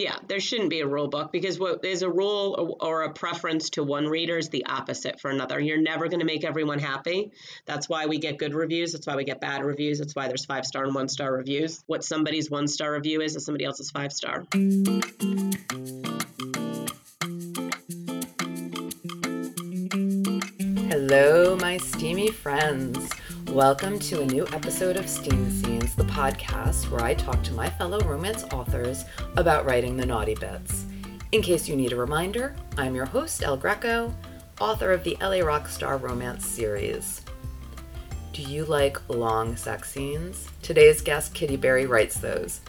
[0.00, 3.68] Yeah, there shouldn't be a rule book because what is a rule or a preference
[3.70, 5.60] to one reader is the opposite for another.
[5.60, 7.32] You're never going to make everyone happy.
[7.66, 8.92] That's why we get good reviews.
[8.92, 9.98] That's why we get bad reviews.
[9.98, 11.84] That's why there's five star and one star reviews.
[11.86, 14.46] What somebody's one star review is is somebody else's five star.
[20.88, 23.10] Hello, my steamy friends.
[23.50, 27.68] Welcome to a new episode of Steam Scenes, the podcast where I talk to my
[27.68, 29.04] fellow romance authors
[29.36, 30.84] about writing the naughty bits.
[31.32, 34.14] In case you need a reminder, I'm your host, El Greco,
[34.60, 37.22] author of the LA Rockstar Romance series.
[38.32, 40.46] Do you like long sex scenes?
[40.62, 42.60] Today's guest, Kitty Berry, writes those.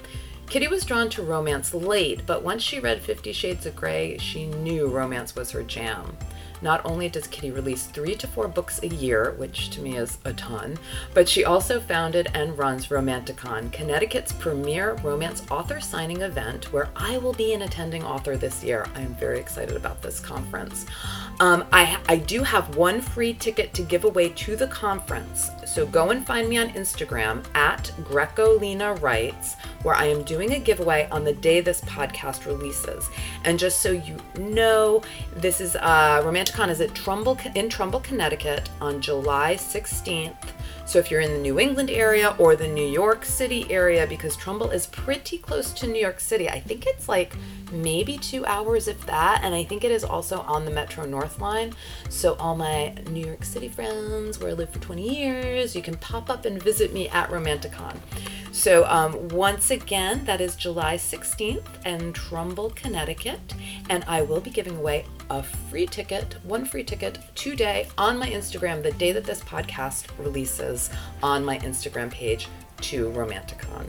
[0.48, 4.48] Kitty was drawn to romance late, but once she read Fifty Shades of Grey, she
[4.48, 6.18] knew romance was her jam.
[6.62, 10.18] Not only does Kitty release three to four books a year, which to me is
[10.26, 10.78] a ton,
[11.14, 17.18] but she also founded and runs Romanticon, Connecticut's premier romance author signing event, where I
[17.18, 18.88] will be an attending author this year.
[18.96, 20.86] I am very excited about this conference.
[21.42, 25.50] Um, I, I do have one free ticket to give away to the conference.
[25.66, 30.60] So go and find me on Instagram at Grecolina Writes, where I am doing a
[30.60, 33.10] giveaway on the day this podcast releases.
[33.44, 35.02] And just so you know,
[35.36, 40.36] this is uh, Romanticon is at Trumbull in Trumbull, Connecticut on July 16th.
[40.86, 44.36] So if you're in the New England area or the New York City area, because
[44.36, 47.36] Trumbull is pretty close to New York City, I think it's like
[47.72, 49.42] maybe two hours, if that.
[49.44, 51.74] And I think it is also on the Metro North line.
[52.10, 55.96] So, all my New York City friends where I lived for 20 years, you can
[55.98, 57.98] pop up and visit me at Romanticon.
[58.52, 63.40] So, um, once again, that is July 16th in Trumbull, Connecticut.
[63.90, 68.30] And I will be giving away a free ticket, one free ticket today on my
[68.30, 70.90] Instagram, the day that this podcast releases
[71.24, 72.48] on my Instagram page
[72.82, 73.88] to Romanticon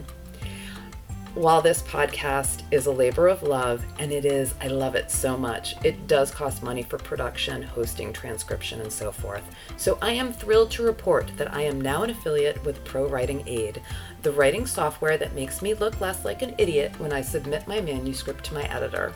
[1.35, 5.35] while this podcast is a labor of love, and it is, I love it so
[5.35, 9.43] much, it does cost money for production, hosting, transcription, and so forth.
[9.75, 13.43] So I am thrilled to report that I am now an affiliate with Pro Writing
[13.47, 13.81] Aid,
[14.21, 17.81] the writing software that makes me look less like an idiot when I submit my
[17.81, 19.11] manuscript to my editor.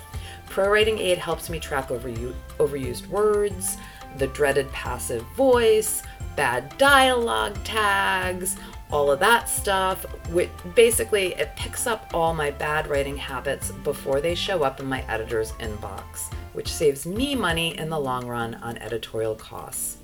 [0.47, 3.77] Pro Writing Aid helps me track overu- overused words,
[4.17, 6.01] the dreaded passive voice,
[6.35, 8.57] bad dialogue tags,
[8.91, 10.03] all of that stuff.
[10.29, 14.85] Which basically, it picks up all my bad writing habits before they show up in
[14.85, 19.97] my editor's inbox, which saves me money in the long run on editorial costs.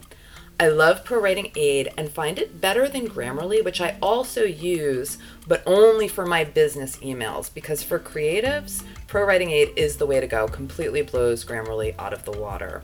[0.59, 5.17] I love Pro Writing Aid and find it better than Grammarly, which I also use,
[5.47, 10.19] but only for my business emails because for creatives, Pro Writing Aid is the way
[10.19, 12.83] to go, completely blows Grammarly out of the water.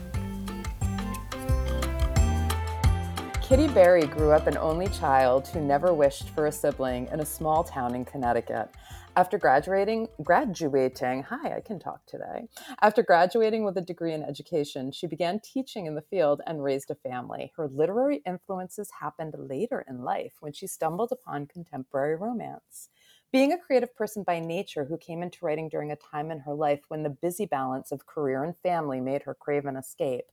[3.42, 7.26] Kitty Berry grew up an only child who never wished for a sibling in a
[7.26, 8.72] small town in Connecticut.
[9.18, 12.50] After graduating, graduating, hi, I can talk today.
[12.82, 16.92] After graduating with a degree in education, she began teaching in the field and raised
[16.92, 17.54] a family.
[17.56, 22.90] Her literary influences happened later in life when she stumbled upon contemporary romance.
[23.32, 26.54] Being a creative person by nature who came into writing during a time in her
[26.54, 30.26] life when the busy balance of career and family made her crave an escape,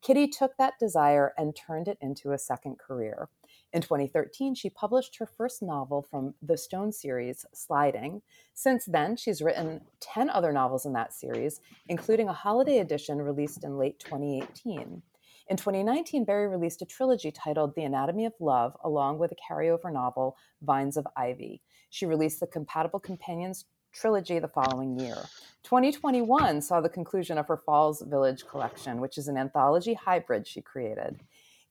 [0.00, 3.28] Kitty took that desire and turned it into a second career.
[3.72, 8.20] In 2013, she published her first novel from the Stone series, Sliding.
[8.52, 13.62] Since then, she's written 10 other novels in that series, including a holiday edition released
[13.62, 15.02] in late 2018.
[15.48, 19.92] In 2019, Berry released a trilogy titled The Anatomy of Love, along with a carryover
[19.92, 21.60] novel, Vines of Ivy.
[21.90, 25.16] She released the Compatible Companions trilogy the following year.
[25.64, 30.60] 2021 saw the conclusion of her Falls Village collection, which is an anthology hybrid she
[30.60, 31.20] created.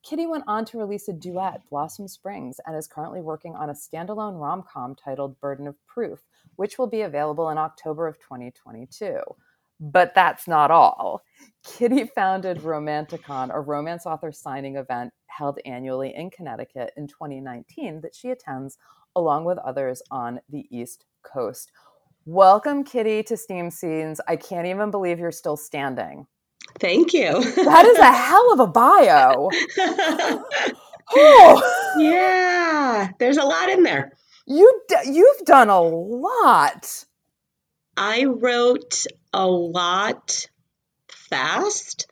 [0.02, 3.74] Kitty went on to release a duet, Blossom Springs, and is currently working on a
[3.74, 6.20] standalone rom com titled Burden of Proof,
[6.56, 9.18] which will be available in October of 2022.
[9.78, 11.22] But that's not all.
[11.64, 18.14] Kitty founded Romanticon, a romance author signing event held annually in Connecticut in 2019 that
[18.14, 18.78] she attends
[19.16, 21.72] along with others on the East Coast.
[22.26, 24.20] Welcome, Kitty, to Steam Scenes.
[24.28, 26.26] I can't even believe you're still standing.
[26.78, 27.32] Thank you.
[27.32, 29.50] that is a hell of a bio.
[31.12, 31.76] oh.
[31.98, 34.12] Yeah, there's a lot in there.
[34.46, 37.04] You d- you've done a lot.
[37.96, 40.46] I wrote a lot
[41.28, 42.06] fast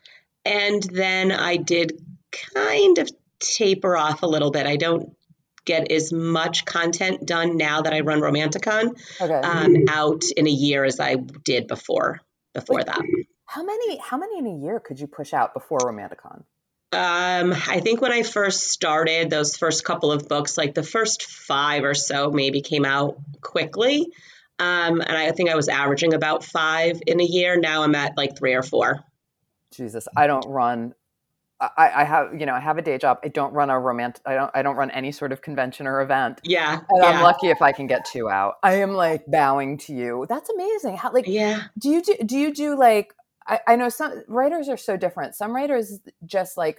[0.44, 1.92] and then I did
[2.54, 3.10] kind of
[3.40, 4.66] taper off a little bit.
[4.66, 5.14] I don't
[5.64, 9.34] get as much content done now that I run Romanticon okay.
[9.34, 12.20] um, out in a year as I did before
[12.54, 13.02] before that.
[13.48, 16.42] How many how many in a year could you push out before Romanticon?
[16.92, 21.24] Um, I think when I first started, those first couple of books, like the first
[21.24, 24.12] five or so, maybe came out quickly.
[24.58, 27.58] Um, and I think I was averaging about five in a year.
[27.58, 29.00] Now I'm at like three or four.
[29.74, 30.92] Jesus, I don't run.
[31.58, 33.20] I, I have, you know, I have a day job.
[33.24, 34.22] I don't run a romantic.
[34.26, 34.50] I don't.
[34.54, 36.40] I don't run any sort of convention or event.
[36.44, 37.06] Yeah, and yeah.
[37.06, 38.56] I'm lucky if I can get two out.
[38.62, 40.26] I am like bowing to you.
[40.28, 40.98] That's amazing.
[40.98, 41.62] How like yeah.
[41.78, 42.14] Do you do?
[42.24, 43.14] Do you do like
[43.48, 45.34] I, I know some writers are so different.
[45.34, 46.78] Some writers just like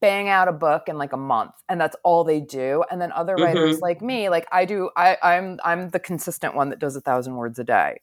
[0.00, 2.84] bang out a book in like a month and that's all they do.
[2.90, 3.82] And then other writers mm-hmm.
[3.82, 7.36] like me like i do i i'm i'm the consistent one that does a thousand
[7.36, 8.00] words a day.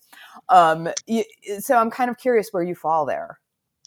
[0.49, 0.89] Um
[1.59, 3.39] so i'm kind of curious where you fall there.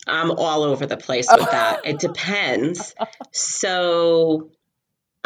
[0.08, 1.80] I'm all over the place with that.
[1.84, 2.94] It depends.
[3.32, 4.50] So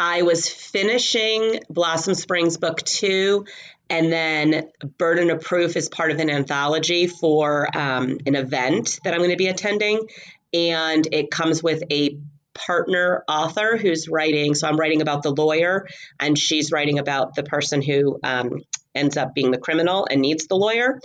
[0.01, 3.45] i was finishing blossom springs book two
[3.91, 9.13] and then Burden of Proof is part of an anthology for um, an event that
[9.13, 10.07] I'm going to be attending.
[10.53, 12.17] And it comes with a
[12.53, 14.55] partner author who's writing.
[14.55, 15.87] So I'm writing about the lawyer,
[16.21, 18.61] and she's writing about the person who um,
[18.95, 21.01] ends up being the criminal and needs the lawyer.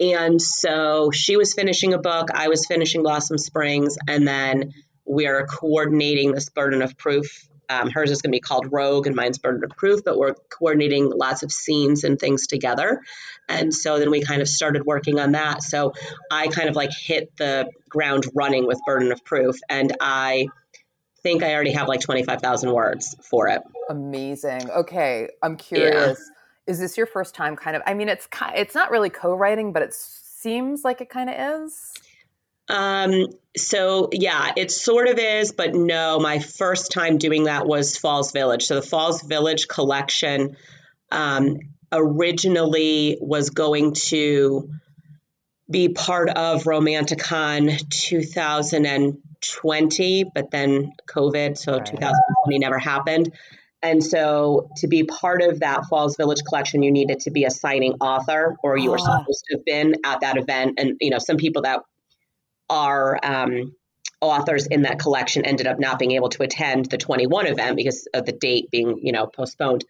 [0.00, 4.72] And so she was finishing a book, I was finishing Blossom Springs, and then
[5.04, 9.16] we're coordinating this burden of proof um, hers is going to be called Rogue and
[9.16, 13.02] mine's Burden of Proof, but we're coordinating lots of scenes and things together.
[13.48, 15.62] And so then we kind of started working on that.
[15.62, 15.92] So
[16.30, 19.56] I kind of like hit the ground running with Burden of Proof.
[19.68, 20.46] And I
[21.22, 23.62] think I already have like 25,000 words for it.
[23.88, 24.70] Amazing.
[24.70, 25.28] Okay.
[25.42, 26.18] I'm curious.
[26.18, 26.72] Yeah.
[26.72, 29.82] Is this your first time kind of, I mean, it's, it's not really co-writing, but
[29.82, 31.92] it seems like it kind of is.
[32.68, 33.26] Um,
[33.56, 38.32] so yeah, it sort of is, but no, my first time doing that was Falls
[38.32, 38.64] Village.
[38.64, 40.56] So the Falls Village collection
[41.10, 41.58] um,
[41.92, 44.70] originally was going to
[45.70, 53.32] be part of Romanticon 2020, but then COVID, so 2020 never happened.
[53.82, 57.50] And so to be part of that Falls Village collection, you needed to be a
[57.50, 59.18] signing author or you were ah.
[59.18, 60.78] supposed to have been at that event.
[60.78, 61.80] And, you know, some people that
[62.70, 63.74] our um,
[64.20, 68.08] authors in that collection ended up not being able to attend the 21 event because
[68.14, 69.84] of the date being, you know, postponed.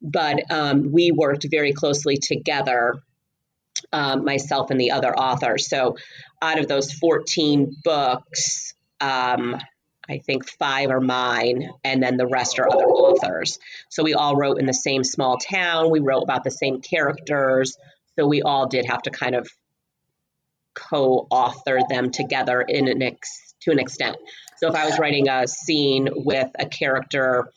[0.00, 2.94] But um, we worked very closely together,
[3.92, 5.68] um, myself and the other authors.
[5.68, 5.96] So
[6.40, 9.56] out of those 14 books, um,
[10.08, 13.58] I think five are mine, and then the rest are other authors.
[13.90, 15.90] So we all wrote in the same small town.
[15.90, 17.76] We wrote about the same characters.
[18.16, 19.48] So we all did have to kind of
[20.74, 24.16] co-author them together in an ex- to an extent.
[24.58, 27.50] So if I was writing a scene with a character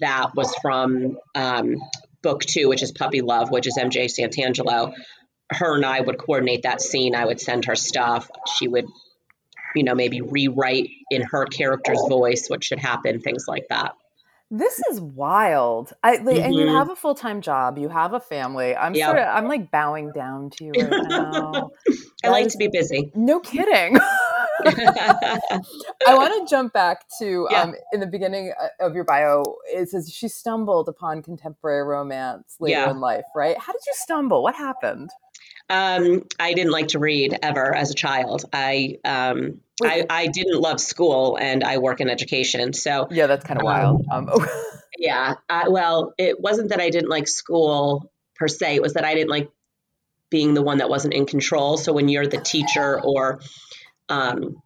[0.00, 1.76] that was from um,
[2.22, 4.94] book two, which is Puppy Love, which is MJ Santangelo,
[5.52, 7.14] her and I would coordinate that scene.
[7.14, 8.28] I would send her stuff.
[8.56, 8.86] She would,
[9.74, 13.92] you know, maybe rewrite in her character's voice what should happen, things like that.
[14.50, 15.92] This is wild.
[16.04, 16.44] I like, mm-hmm.
[16.44, 16.76] and you mm-hmm.
[16.76, 17.78] have a full time job.
[17.78, 18.76] You have a family.
[18.76, 19.08] I'm yep.
[19.08, 21.70] sort of I'm like bowing down to you right now.
[22.24, 23.10] I like to be busy.
[23.14, 23.98] No kidding.
[24.64, 25.40] I
[26.06, 27.62] want to jump back to yeah.
[27.62, 29.42] um, in the beginning uh, of your bio.
[29.66, 32.90] It says she stumbled upon contemporary romance later yeah.
[32.90, 33.24] in life.
[33.34, 33.58] Right?
[33.58, 34.44] How did you stumble?
[34.44, 35.10] What happened?
[35.68, 38.44] Um, I didn't like to read ever as a child.
[38.52, 42.72] I um, I, I, didn't love school, and I work in education.
[42.72, 44.06] So yeah, that's kind of um, wild.
[44.10, 44.46] Um,
[44.98, 45.34] yeah.
[45.48, 48.76] I, well, it wasn't that I didn't like school per se.
[48.76, 49.50] It was that I didn't like
[50.30, 51.76] being the one that wasn't in control.
[51.76, 53.40] So when you're the teacher or
[54.08, 54.56] um,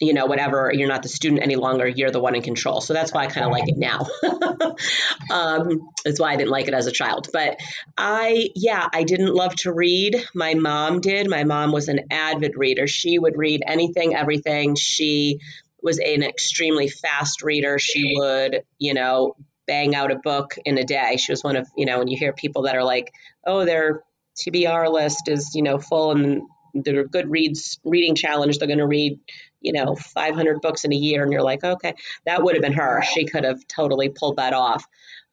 [0.00, 2.80] you know, whatever, you're not the student any longer, you're the one in control.
[2.80, 4.06] So that's why I kind of like it now.
[5.30, 7.28] um, that's why I didn't like it as a child.
[7.32, 7.58] But
[7.98, 10.24] I, yeah, I didn't love to read.
[10.34, 11.28] My mom did.
[11.28, 12.86] My mom was an avid reader.
[12.86, 14.74] She would read anything, everything.
[14.74, 15.38] She
[15.82, 17.78] was an extremely fast reader.
[17.78, 21.18] She would, you know, bang out a book in a day.
[21.18, 23.12] She was one of, you know, when you hear people that are like,
[23.46, 24.02] oh, their
[24.36, 26.42] TBR list is, you know, full and
[26.74, 29.18] their Goodreads reading challenge, they're going to read
[29.60, 32.72] you know 500 books in a year and you're like okay that would have been
[32.72, 33.02] her.
[33.02, 34.84] She could have totally pulled that off.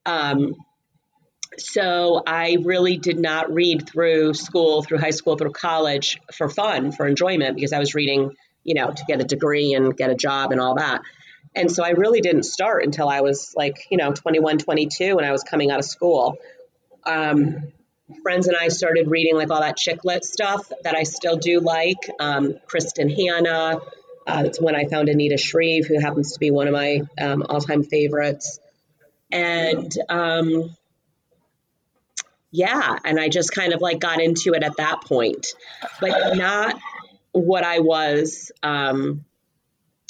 [0.06, 0.56] Um,
[1.58, 6.92] so i really did not read through school through high school through college for fun
[6.92, 8.32] for enjoyment because i was reading
[8.68, 11.02] you know to get a degree and get a job and all that.
[11.56, 15.26] And so i really didn't start until i was like you know 21 22 when
[15.26, 16.38] i was coming out of school.
[17.06, 17.72] Um,
[18.22, 21.60] friends and I started reading like all that chick lit stuff that I still do
[21.60, 22.10] like.
[22.20, 23.80] Um, Kristin Hannah,
[24.28, 27.46] Uh, it's when I found Anita Shreve, who happens to be one of my um,
[27.48, 28.60] all time favorites.
[29.32, 30.76] And um,
[32.52, 35.48] yeah, and I just kind of like got into it at that point,
[36.02, 36.78] but not
[37.32, 39.24] what I was um,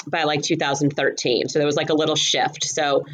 [0.07, 1.49] by like 2013.
[1.49, 2.63] So there was like a little shift.
[2.63, 3.05] So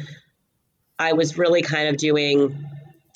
[0.98, 2.66] I was really kind of doing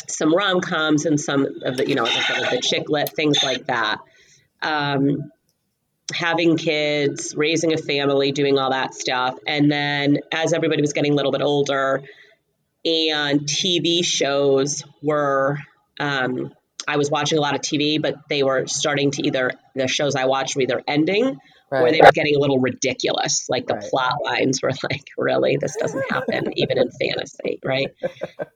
[0.09, 3.99] some rom coms and some of the, you know, the chick lit, things like that.
[4.63, 5.31] Um,
[6.13, 9.39] having kids, raising a family, doing all that stuff.
[9.47, 12.03] And then as everybody was getting a little bit older
[12.85, 15.59] and TV shows were,
[16.01, 16.53] um,
[16.89, 20.17] I was watching a lot of TV, but they were starting to either, the shows
[20.17, 21.39] I watched were either ending
[21.71, 21.83] right.
[21.83, 23.47] or they were getting a little ridiculous.
[23.49, 23.85] Like the right.
[23.85, 27.89] plot lines were like, really, this doesn't happen even in fantasy, right?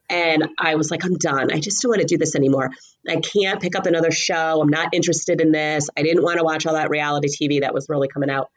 [0.09, 1.51] and I was like, I'm done.
[1.51, 2.71] I just don't want to do this anymore.
[3.07, 4.61] I can't pick up another show.
[4.61, 5.89] I'm not interested in this.
[5.95, 8.49] I didn't want to watch all that reality TV that was really coming out.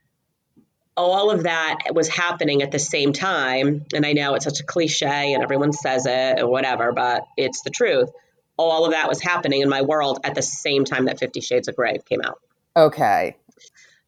[0.96, 3.84] All of that was happening at the same time.
[3.92, 7.60] And I know it's such a cliche and everyone says it or whatever, but it's
[7.60, 8.08] the truth.
[8.56, 11.68] All of that was happening in my world at the same time that Fifty Shades
[11.68, 12.40] of Grey came out.
[12.76, 13.36] Okay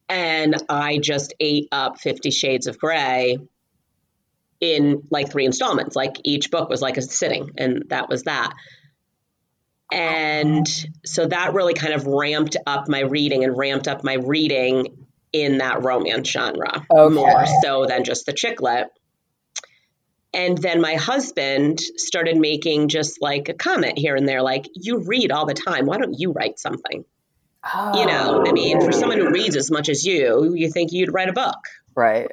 [0.08, 3.38] and I just ate up Fifty Shades of Grey
[4.60, 5.94] in like three installments.
[5.94, 8.54] Like each book was like a sitting, and that was that.
[9.92, 10.66] And
[11.04, 15.58] so that really kind of ramped up my reading and ramped up my reading in
[15.58, 17.14] that romance genre okay.
[17.14, 18.88] more so than just the chick lit.
[20.34, 25.04] And then my husband started making just like a comment here and there, like, you
[25.06, 25.86] read all the time.
[25.86, 27.04] Why don't you write something?
[27.64, 30.70] Oh, you know, I oh, mean, for someone who reads as much as you, you
[30.70, 31.58] think you'd write a book.
[31.94, 32.30] Right.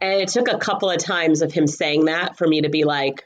[0.00, 2.84] And it took a couple of times of him saying that for me to be
[2.84, 3.24] like,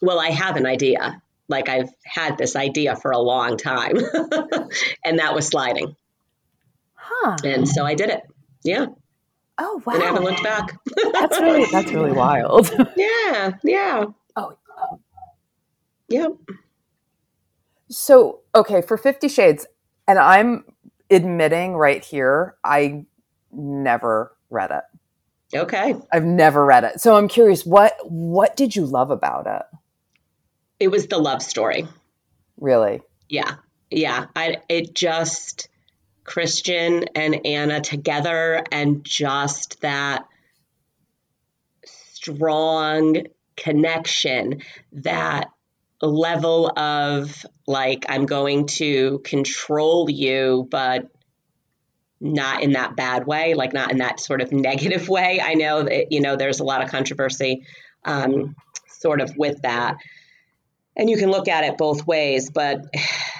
[0.00, 1.20] well, I have an idea.
[1.48, 3.96] Like I've had this idea for a long time.
[5.04, 5.96] and that was sliding.
[6.94, 7.36] Huh.
[7.44, 8.22] And so I did it.
[8.62, 8.86] Yeah.
[9.58, 9.94] Oh wow.
[9.94, 10.78] And I haven't looked back.
[11.12, 12.70] that's really that's really wild.
[12.96, 14.04] yeah, yeah.
[14.36, 14.56] Oh.
[16.08, 16.32] Yep.
[17.88, 19.66] So, okay, for 50 Shades,
[20.08, 20.64] and I'm
[21.10, 23.04] admitting right here, I
[23.52, 25.56] never read it.
[25.56, 25.94] Okay.
[26.12, 27.00] I've never read it.
[27.00, 29.78] So I'm curious, what what did you love about it?
[30.80, 31.86] It was the love story.
[32.58, 33.00] Really?
[33.28, 33.56] Yeah.
[33.90, 34.26] Yeah.
[34.34, 35.68] I it just
[36.24, 40.26] Christian and Ana together and just that
[41.84, 43.26] strong
[43.56, 44.62] connection
[44.92, 45.50] that
[46.00, 51.08] level of like I'm going to control you, but
[52.20, 55.40] not in that bad way, like not in that sort of negative way.
[55.42, 57.64] I know that you know there's a lot of controversy
[58.04, 58.56] um,
[58.88, 59.96] sort of with that,
[60.96, 62.50] and you can look at it both ways.
[62.50, 62.84] But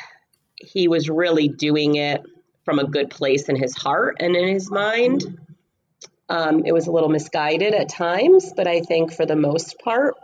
[0.57, 2.23] he was really doing it
[2.65, 5.39] from a good place in his heart and in his mind.
[6.29, 10.15] Um, it was a little misguided at times, but I think for the most part,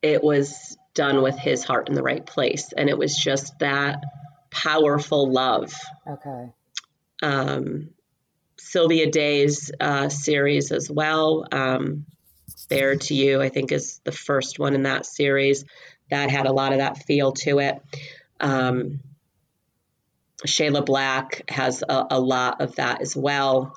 [0.00, 2.72] it was done with his heart in the right place.
[2.76, 4.02] And it was just that
[4.50, 5.74] powerful love.
[6.08, 6.50] Okay.
[7.22, 7.90] Um,
[8.58, 11.46] Sylvia Day's uh, series as well.
[11.50, 12.06] Um,
[12.68, 15.64] Bared to You, I think, is the first one in that series
[16.10, 17.82] that had a lot of that feel to it.
[18.40, 19.00] Um,
[20.46, 23.74] Shayla Black has a, a lot of that as well.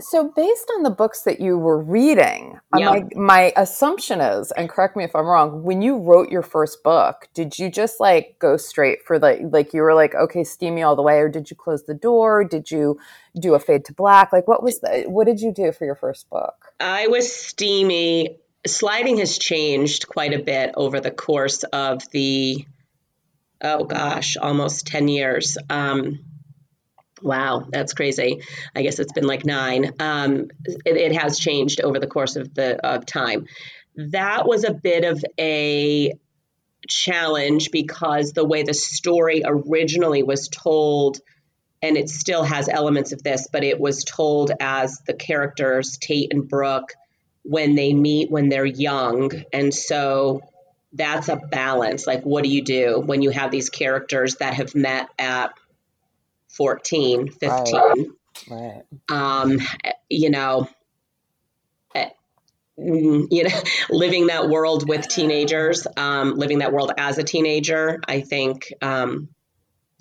[0.00, 4.68] So, based on the books that you were reading, uh, my, my assumption is, and
[4.68, 8.36] correct me if I'm wrong, when you wrote your first book, did you just like
[8.40, 11.50] go straight for the, like, you were like, okay, steamy all the way, or did
[11.50, 12.42] you close the door?
[12.42, 12.98] Did you
[13.38, 14.32] do a fade to black?
[14.32, 16.72] Like, what was the, what did you do for your first book?
[16.80, 18.38] I was steamy.
[18.66, 22.66] Sliding has changed quite a bit over the course of the,
[23.62, 25.56] oh gosh, almost 10 years.
[25.70, 26.18] Um,
[27.22, 28.42] Wow, that's crazy.
[28.74, 29.92] I guess it's been like nine.
[30.00, 30.48] Um,
[30.84, 33.46] it, it, has changed over the course of the of time.
[33.96, 36.14] That was a bit of a
[36.88, 41.20] challenge because the way the story originally was told,
[41.80, 46.32] and it still has elements of this, but it was told as the characters Tate
[46.32, 46.92] and Brooke
[47.44, 50.40] when they meet when they're young, and so
[50.92, 52.06] that's a balance.
[52.06, 55.52] Like, what do you do when you have these characters that have met at
[56.52, 57.74] 14, 15.
[57.74, 58.06] Right.
[58.50, 58.82] right.
[59.10, 59.58] Um,
[60.08, 60.68] you know,
[61.94, 62.10] eh,
[62.78, 68.00] mm, you know, living that world with teenagers, um, living that world as a teenager,
[68.06, 69.28] I think um,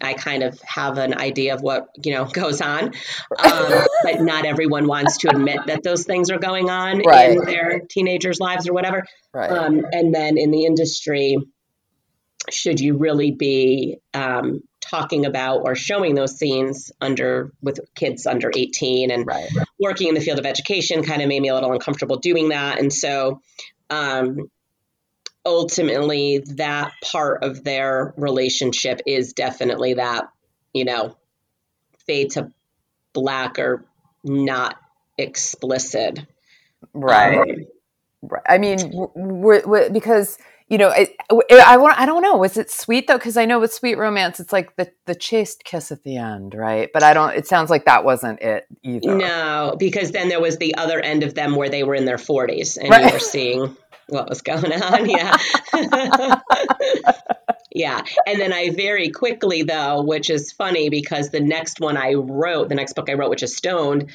[0.03, 4.45] I kind of have an idea of what you know goes on, um, but not
[4.45, 7.31] everyone wants to admit that those things are going on right.
[7.31, 9.05] in their teenagers' lives or whatever.
[9.33, 9.51] Right.
[9.51, 11.37] Um, and then in the industry,
[12.49, 18.51] should you really be um, talking about or showing those scenes under with kids under
[18.53, 19.49] 18 and Right.
[19.79, 22.79] working in the field of education kind of made me a little uncomfortable doing that
[22.79, 23.41] and so
[23.89, 24.49] um,
[25.45, 30.29] ultimately that part of their relationship is definitely that
[30.73, 31.15] you know
[32.05, 32.51] fade to
[33.13, 33.85] black or
[34.23, 34.75] not
[35.17, 36.19] explicit
[36.93, 37.37] Right.
[37.37, 37.65] Um,
[38.23, 38.43] Right.
[38.47, 42.37] I mean, w- w- w- because you know, I, I, I don't know.
[42.37, 43.17] Was it sweet though?
[43.17, 46.53] Because I know with sweet romance, it's like the the chaste kiss at the end,
[46.53, 46.89] right?
[46.93, 47.35] But I don't.
[47.35, 49.15] It sounds like that wasn't it either.
[49.15, 52.17] No, because then there was the other end of them where they were in their
[52.17, 53.07] 40s and Right.
[53.07, 53.75] you were seeing
[54.11, 55.09] what was going on.
[55.09, 55.37] Yeah.
[57.73, 58.01] yeah.
[58.27, 62.69] And then I very quickly, though, which is funny because the next one I wrote,
[62.69, 64.11] the next book I wrote, which is Stoned,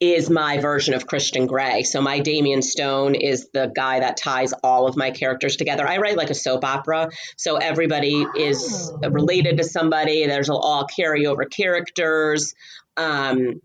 [0.00, 1.84] is my version of Christian Grey.
[1.84, 5.86] So my Damien Stone is the guy that ties all of my characters together.
[5.86, 9.08] I write like a soap opera, so everybody is Oh.
[9.10, 10.26] related to somebody.
[10.26, 12.52] There's all carryover characters.
[12.96, 13.60] Um,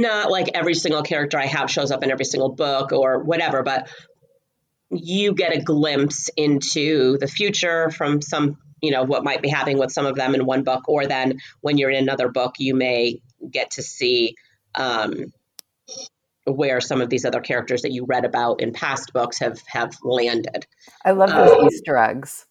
[0.00, 3.62] not like every single character I have shows up in every single book or whatever,
[3.62, 3.88] but
[4.90, 9.78] you get a glimpse into the future from some, you know, what might be happening
[9.78, 12.74] with some of them in one book, or then when you're in another book, you
[12.74, 13.20] may
[13.50, 14.34] get to see
[14.74, 15.32] um,
[16.44, 19.92] where some of these other characters that you read about in past books have have
[20.02, 20.66] landed.
[21.04, 22.46] I love those Um, Easter eggs.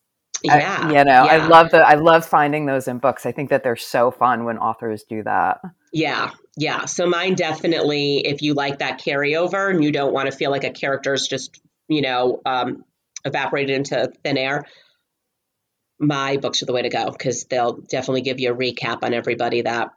[0.49, 1.77] I- Yeah, you know, I love the.
[1.77, 3.25] I love finding those in books.
[3.27, 5.59] I think that they're so fun when authors do that.
[5.93, 6.85] Yeah, yeah.
[6.85, 10.63] So mine definitely, if you like that carryover and you don't want to feel like
[10.63, 12.85] a character's just, you know, um,
[13.25, 14.65] evaporated into thin air,
[15.99, 19.15] my books are the way to go because they'll definitely give you a recap on
[19.15, 19.89] everybody that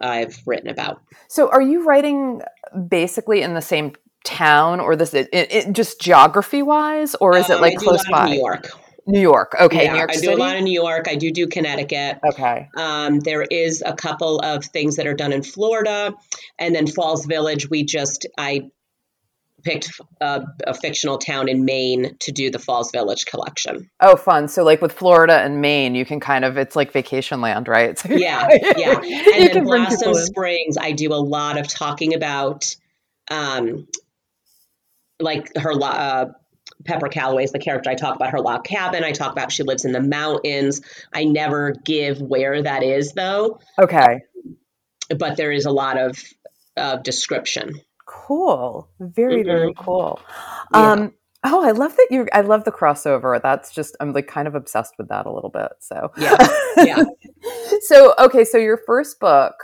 [0.00, 1.02] I've written about.
[1.28, 2.42] So, are you writing
[2.88, 3.92] basically in the same
[4.24, 7.86] town, or this it, it, just geography wise, or is it Um, like I do
[7.86, 8.30] close a lot of by?
[8.30, 8.70] New York.
[9.06, 9.54] New York.
[9.58, 10.26] Okay, yeah, New York I City.
[10.28, 11.06] do a lot in New York.
[11.08, 12.18] I do do Connecticut.
[12.30, 12.68] okay.
[12.76, 16.14] Um, there is a couple of things that are done in Florida,
[16.58, 17.68] and then Falls Village.
[17.68, 18.70] We just I
[19.62, 23.90] picked a, a fictional town in Maine to do the Falls Village collection.
[24.00, 24.48] Oh, fun.
[24.48, 27.98] So, like with Florida and Maine, you can kind of it's like vacation land, right?
[27.98, 28.98] So Yeah, yeah.
[28.98, 30.14] And you then Blossom.
[30.14, 32.74] Springs, I do a lot of talking about,
[33.30, 33.86] um,
[35.20, 36.26] like her uh,
[36.84, 37.90] Pepper Calloway is the character.
[37.90, 39.04] I talk about her log cabin.
[39.04, 40.80] I talk about she lives in the mountains.
[41.12, 44.20] I never give where that is though, Okay.
[45.18, 46.22] but there is a lot of
[46.76, 47.80] of description.
[48.06, 48.88] Cool.
[49.00, 50.20] Very, very cool.
[50.74, 50.92] Yeah.
[50.92, 51.12] Um
[51.44, 53.40] oh, I love that you I love the crossover.
[53.42, 55.72] That's just I'm like kind of obsessed with that a little bit.
[55.80, 56.36] So Yeah.
[56.78, 57.04] Yeah.
[57.82, 59.54] so okay, so your first book,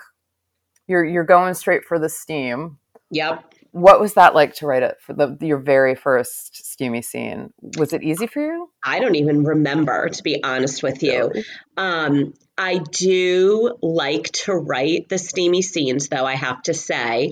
[0.87, 2.79] you're you're going straight for the steam.
[3.11, 3.55] Yep.
[3.73, 7.53] What was that like to write it for the your very first steamy scene?
[7.77, 8.71] Was it easy for you?
[8.85, 11.33] I don't even remember, to be honest with you.
[11.77, 17.31] Um, I do like to write the steamy scenes, though, I have to say.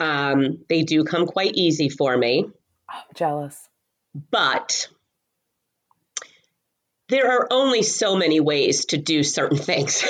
[0.00, 2.50] Um, they do come quite easy for me,
[2.88, 3.68] I'm jealous.
[4.30, 4.88] but
[7.08, 9.94] there are only so many ways to do certain things.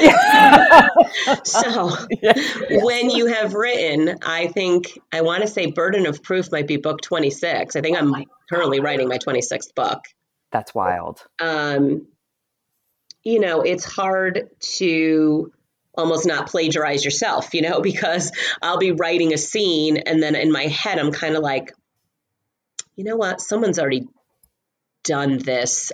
[1.44, 1.90] so
[2.70, 6.78] when you have written, I think, I want to say Burden of Proof might be
[6.78, 7.76] book 26.
[7.76, 8.14] I think I'm
[8.48, 10.04] currently writing my 26th book.
[10.50, 11.22] That's wild.
[11.40, 12.06] um,
[13.22, 15.52] you know, it's hard to
[15.96, 18.30] almost not plagiarize yourself, you know, because
[18.62, 21.72] I'll be writing a scene and then in my head, I'm kind of like,
[22.94, 23.40] you know what?
[23.40, 24.06] Someone's already
[25.02, 25.92] done this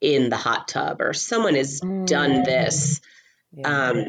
[0.00, 3.00] in the hot tub or someone has done this,
[3.52, 3.90] Yeah.
[3.90, 4.04] um,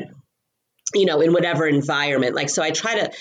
[0.93, 2.35] you know, in whatever environment.
[2.35, 3.11] Like, so I try to,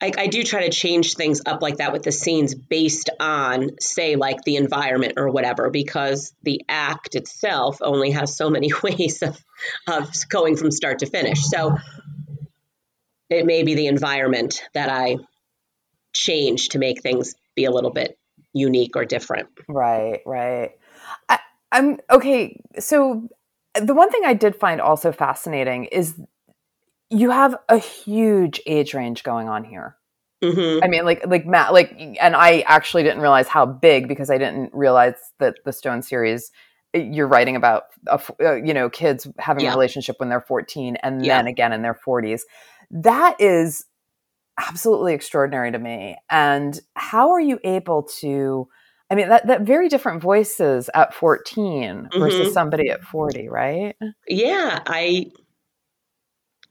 [0.00, 3.70] I, I do try to change things up like that with the scenes based on,
[3.80, 9.22] say, like the environment or whatever, because the act itself only has so many ways
[9.22, 9.42] of,
[9.86, 11.42] of going from start to finish.
[11.44, 11.76] So
[13.30, 15.16] it may be the environment that I
[16.12, 18.18] change to make things be a little bit
[18.52, 19.48] unique or different.
[19.68, 20.72] Right, right.
[21.76, 22.58] I'm okay.
[22.78, 23.28] So
[23.80, 26.18] the one thing I did find also fascinating is
[27.10, 29.96] you have a huge age range going on here.
[30.42, 34.30] hmm I mean, like, like Matt, like, and I actually didn't realize how big because
[34.30, 36.50] I didn't realize that the Stone series
[36.94, 39.72] you're writing about, uh, you know, kids having Yeah.
[39.72, 41.36] a relationship when they're 14 and Yeah.
[41.36, 42.44] then again in their 40s.
[42.90, 43.84] That is
[44.58, 46.16] absolutely extraordinary to me.
[46.30, 48.68] And how are you able to?
[49.10, 52.52] I mean, that that very different voices at 14 versus Mhm.
[52.52, 53.94] somebody at 40, right?
[54.26, 55.30] Yeah, I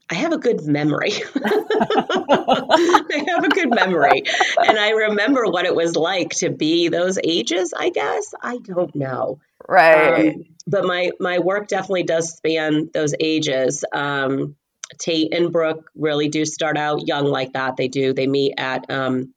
[0.08, 1.12] I have a good memory.
[1.44, 4.22] I have a good memory.
[4.64, 8.32] And I remember what it was like to be those ages, I guess.
[8.40, 9.40] I don't know.
[9.68, 10.28] Right.
[10.36, 13.84] Um, but my my work definitely does span those ages.
[13.92, 14.54] Um,
[14.98, 17.76] Tate and Brooke really do start out young like that.
[17.76, 18.12] They do.
[18.12, 19.34] They meet at um,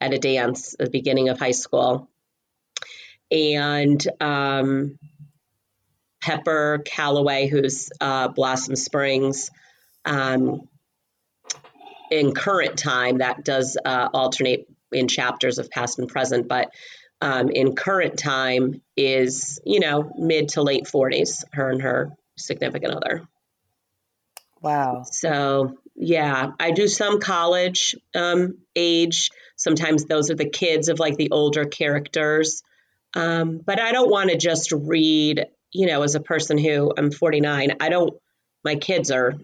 [0.00, 2.08] at a dance at the beginning of high school,
[3.34, 4.98] and um,
[6.22, 9.50] Pepper Calloway, who's uh, Blossom Springs.
[10.04, 10.68] Um,
[12.10, 16.70] in current time, that does uh, alternate in chapters of past and present, but
[17.20, 22.94] um, in current time is, you know, mid to late 40s, her and her significant
[22.94, 23.26] other.
[24.62, 25.02] Wow.
[25.10, 29.30] So, yeah, I do some college um, age.
[29.56, 32.62] Sometimes those are the kids of like the older characters.
[33.14, 37.10] Um, but I don't want to just read, you know, as a person who I'm
[37.10, 38.14] 49, I don't,
[38.64, 39.34] my kids are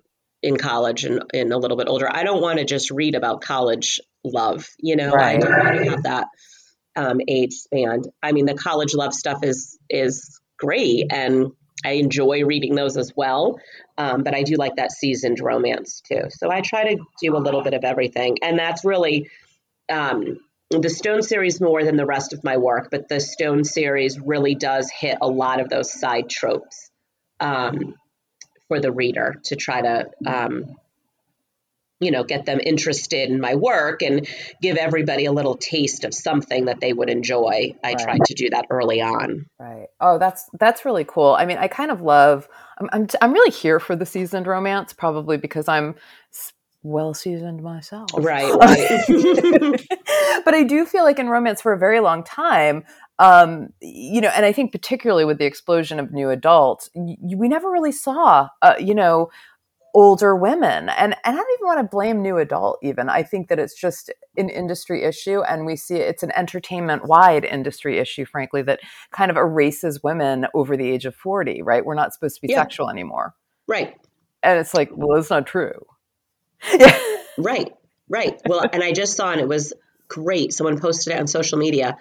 [0.42, 2.08] in college and, and a little bit older.
[2.10, 5.36] I don't want to just read about college love, you know, Right.
[5.36, 6.26] I don't want to have that
[6.96, 8.02] um, age span.
[8.22, 11.52] I mean, the college love stuff is, is great and
[11.84, 13.58] I enjoy reading those as well.
[13.96, 16.24] Um, but I do like that seasoned romance too.
[16.30, 18.38] So I try to do a little bit of everything.
[18.42, 19.30] And that's really
[19.90, 20.38] um,
[20.70, 24.54] the Stone series more than the rest of my work, but the Stone series really
[24.54, 26.90] does hit a lot of those side tropes
[27.40, 27.94] um,
[28.68, 30.76] for the reader to try to, um,
[31.98, 34.28] you know, get them interested in my work and
[34.62, 37.74] give everybody a little taste of something that they would enjoy.
[37.82, 37.98] I Right.
[37.98, 39.46] tried to do that early on.
[39.58, 39.88] Right.
[40.00, 41.34] Oh, that's that's really cool.
[41.34, 42.48] I mean, I kind of love.
[42.78, 45.96] I'm I'm, I'm really here for the seasoned romance, probably because I'm
[46.32, 46.52] s-
[46.82, 48.10] well seasoned myself.
[48.16, 49.80] Right, right.
[50.44, 52.84] but I do feel like in romance for a very long time,
[53.18, 57.48] um, you know, and I think particularly with the explosion of new adults, y- we
[57.48, 59.30] never really saw, uh, you know,
[59.94, 62.78] older women, and and I don't even want to blame new adult.
[62.82, 67.06] Even I think that it's just an industry issue, and we see it's an entertainment
[67.06, 71.60] wide industry issue, frankly, that kind of erases women over the age of forty.
[71.60, 71.84] Right?
[71.84, 72.62] We're not supposed to be Yeah.
[72.62, 73.34] sexual anymore,
[73.66, 73.96] right.
[74.42, 75.84] and it's like, well, that's not true.
[76.78, 76.98] Yeah.
[77.38, 77.72] Right,
[78.08, 78.40] right.
[78.46, 79.72] Well, and I just saw, and it was
[80.08, 80.52] great.
[80.52, 81.96] Someone posted it on social media.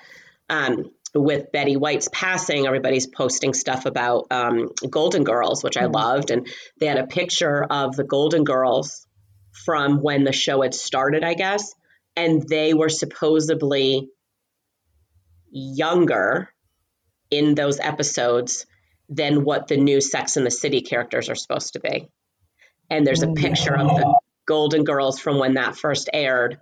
[0.50, 5.94] Um, with Betty White's passing, everybody's posting stuff about um, Golden Girls, which I Mm.
[5.94, 6.48] loved, and
[6.80, 9.08] they had a picture of the Golden Girls
[9.66, 11.74] from when the show had started, I guess,
[12.16, 14.10] and they were supposedly
[15.52, 16.50] younger
[17.32, 18.66] in those episodes
[19.10, 22.08] than what the new Sex and the City characters are supposed to be.
[22.90, 23.38] And there's a Mm.
[23.38, 24.20] picture of the
[24.50, 26.58] Golden Girls from when that first aired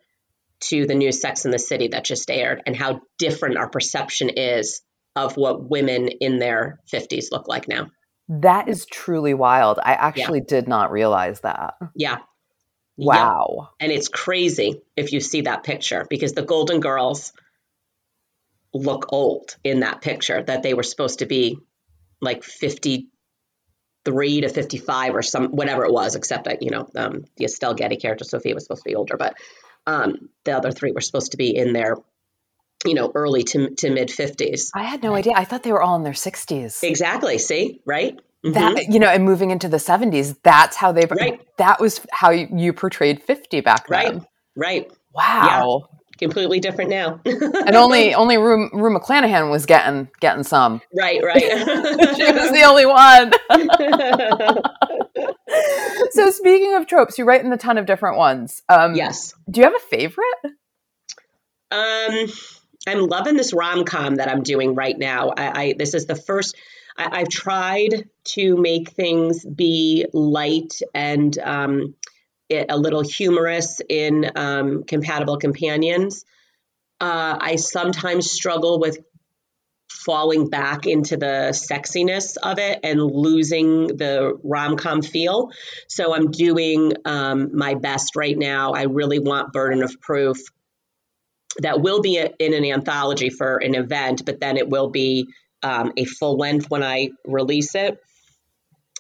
[0.59, 4.27] to the new Sex and the City that just aired, and how different our perception
[4.27, 4.81] is
[5.15, 7.87] of what women in their 50s look like now.
[8.27, 9.79] That is truly wild.
[9.81, 11.75] I actually did not realize that.
[11.95, 12.17] Yeah.
[12.97, 13.69] Wow.
[13.79, 17.31] And it's crazy if you see that picture because the Golden Girls
[18.73, 21.57] look old in that picture that they were supposed to be
[22.19, 22.43] like
[24.07, 27.73] 53 to 55 or some whatever it was except that you know um, the Estelle
[27.73, 29.35] Getty character Sophia was supposed to be older but
[29.85, 31.95] um, the other three were supposed to be in their
[32.85, 35.33] you know early to, to mid 50s I had no idea.
[35.35, 36.83] I thought they were all in their 60s.
[36.83, 38.53] exactly see right Mhm.
[38.53, 41.41] That you know, and moving into the 70s, that's how they Right.
[41.57, 44.25] that was how you, you portrayed 50 back right then.
[44.55, 45.89] right Wow.
[46.17, 50.81] Completely different now And only only Rue, Rue McClanahan was getting getting some.
[50.97, 53.31] right right she was the only one.
[56.11, 58.61] so speaking of tropes, you write in a ton of different ones.
[58.69, 60.25] Um, yes Do you have a favorite?
[61.69, 62.27] Um,
[62.87, 65.31] I'm loving this rom com that I'm doing right now.
[65.35, 66.55] I, I this is the first.
[66.97, 71.95] I, I've tried to make things be light and um,
[72.49, 76.25] a little humorous in um, compatible companions.
[76.99, 78.97] Uh, I sometimes struggle with
[79.89, 85.51] falling back into the sexiness of it and losing the rom com feel.
[85.87, 88.71] So I'm doing um, my best right now.
[88.71, 90.37] I really want Burden of Proof
[91.59, 95.27] that will be a, in an anthology for an event, but then it will be
[95.63, 97.99] um, a full length when I release it.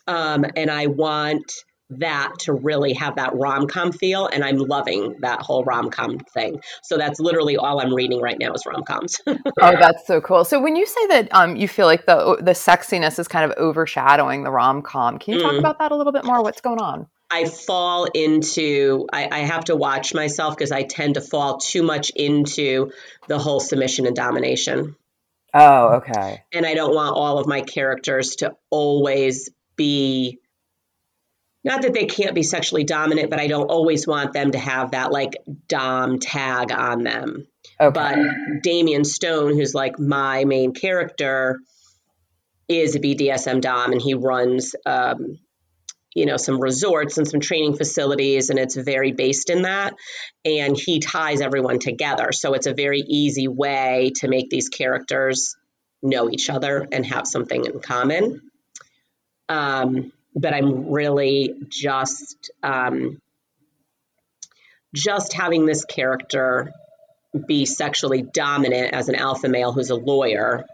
[0.07, 1.51] Um, and I want
[1.89, 6.19] that to really have that rom com feel, and I'm loving that whole rom com
[6.19, 6.59] thing.
[6.83, 9.21] So that's literally all I'm reading right now is rom coms.
[9.27, 10.43] Oh, that's so cool.
[10.45, 13.57] So when you say that um, you feel like the the sexiness is kind of
[13.57, 15.59] overshadowing the rom com, can you talk Mm.
[15.59, 16.43] about that a little bit more?
[16.43, 17.07] What's going on?
[17.29, 21.83] I fall into, I, I have to watch myself because I tend to fall too
[21.83, 22.91] much into
[23.27, 24.95] the whole submission and domination.
[25.53, 26.43] Oh, okay.
[26.53, 30.39] and I don't want all of my characters to always be
[31.63, 34.91] not that they can't be sexually dominant, but I don't always want them to have
[34.91, 35.33] that like
[35.67, 37.47] dom tag on them.
[37.79, 37.93] Okay.
[37.93, 41.59] But Damien Stone, who's like my main character,
[42.67, 44.75] is a BDSM dom, and he runs.
[44.85, 45.39] Um,
[46.17, 49.93] you know some resorts and some training facilities and it's very based in that
[50.43, 55.55] and he ties everyone together so it's a very easy way to make these characters
[56.01, 58.41] know each other and have something in common
[59.47, 63.21] um, but i'm really just um,
[64.93, 66.71] just having this character
[67.47, 70.65] be sexually dominant as an alpha male who's a lawyer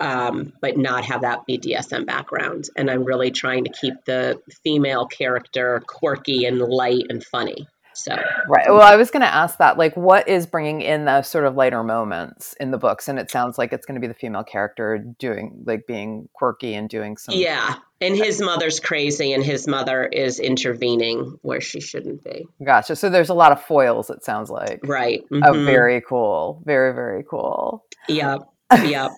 [0.00, 2.70] um, but not have that BDSM background.
[2.74, 7.68] And I'm really trying to keep the female character quirky and light and funny.
[7.94, 8.14] So
[8.48, 8.68] right.
[8.68, 9.76] Well, I was going to ask that.
[9.78, 13.08] Like, what is bringing in the sort of lighter moments in the books?
[13.08, 16.74] And it sounds like it's going to be the female character doing, like, being quirky
[16.74, 17.34] and doing some.
[17.34, 22.46] Yeah, and his mother's crazy, and his mother is intervening where she shouldn't be.
[22.64, 22.96] Gotcha.
[22.96, 24.10] So there's a lot of foils.
[24.10, 24.80] It sounds like.
[24.84, 25.22] Right.
[25.30, 25.42] Mm-hmm.
[25.44, 26.62] Oh, very cool.
[26.64, 27.84] Very very cool.
[28.08, 28.42] Yep.
[28.84, 29.10] Yep.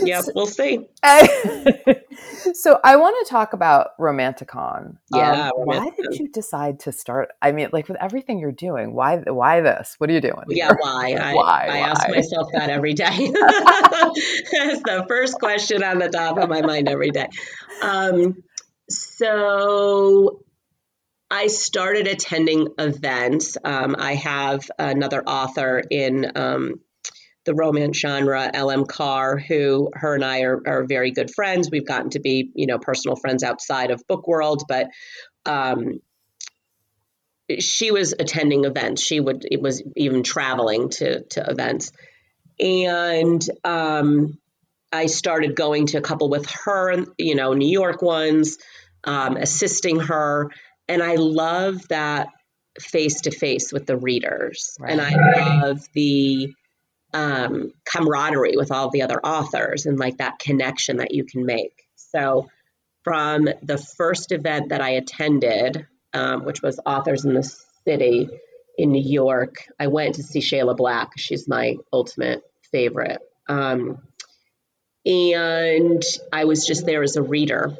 [0.00, 0.86] Yeah, we'll see.
[2.54, 4.98] so I want to talk about Romanticon.
[5.14, 5.48] Yeah.
[5.48, 7.30] Um, why did you decide to start?
[7.40, 9.94] I mean, like with everything you're doing, why why this?
[9.98, 10.44] What are you doing?
[10.48, 11.14] Yeah, why?
[11.14, 11.68] I, why?
[11.70, 13.04] I ask myself that every day.
[13.32, 17.28] That's the first question on the top of my mind every day.
[17.82, 18.42] Um,
[18.88, 20.44] so
[21.30, 23.56] I started attending events.
[23.64, 26.80] Um, I have another author in um,
[27.50, 31.68] the romance genre, LM Carr, who her and I are, are very good friends.
[31.68, 34.86] We've gotten to be, you know, personal friends outside of book world, but
[35.46, 36.00] um,
[37.58, 39.02] she was attending events.
[39.02, 41.90] She would it was even traveling to to events,
[42.60, 44.38] and um,
[44.92, 48.58] I started going to a couple with her, you know, New York ones,
[49.02, 50.50] um, assisting her,
[50.86, 52.28] and I love that
[52.78, 54.92] face to face with the readers, right.
[54.92, 56.54] and I love the
[57.12, 61.72] um, camaraderie with all the other authors and like that connection that you can make.
[61.96, 62.48] So,
[63.02, 67.42] from the first event that I attended, um, which was Authors in the
[67.84, 68.28] City
[68.76, 71.12] in New York, I went to see Shayla Black.
[71.16, 73.20] She's my ultimate favorite.
[73.48, 74.02] Um,
[75.06, 77.76] and I was just there as a reader.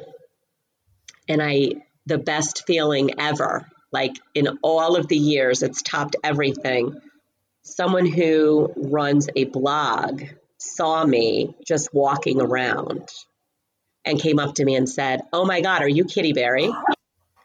[1.27, 1.73] And I,
[2.07, 6.99] the best feeling ever, like in all of the years, it's topped everything
[7.63, 10.23] someone who runs a blog
[10.57, 13.09] saw me just walking around
[14.05, 16.71] and came up to me and said, "Oh my God, are you Kitty Berry?"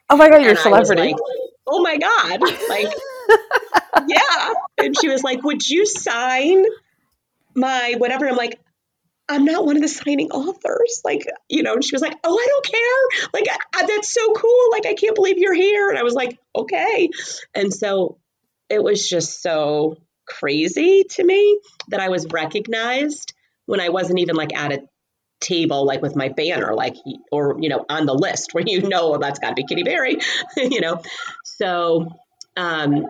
[0.08, 1.02] Oh my God, you're and a celebrity!
[1.02, 1.16] Like,
[1.66, 2.86] oh my God, like
[4.06, 4.52] yeah.
[4.78, 6.64] And she was like, "Would you sign
[7.56, 8.60] my whatever?" I'm like,
[9.28, 11.02] I'm not one of the signing authors.
[11.04, 13.30] Like, you know, and she was like, Oh, I don't care.
[13.34, 14.70] Like, I, that's so cool.
[14.70, 15.88] Like, I can't believe you're here.
[15.88, 17.10] And I was like, Okay.
[17.54, 18.18] And so
[18.68, 23.32] it was just so crazy to me that I was recognized
[23.66, 24.82] when I wasn't even like at a
[25.40, 26.96] table like with my banner like
[27.30, 29.82] or you know on the list where you know well, that's got to be Kitty
[29.82, 30.18] Berry
[30.56, 31.02] you know?
[31.44, 32.08] So
[32.56, 33.06] um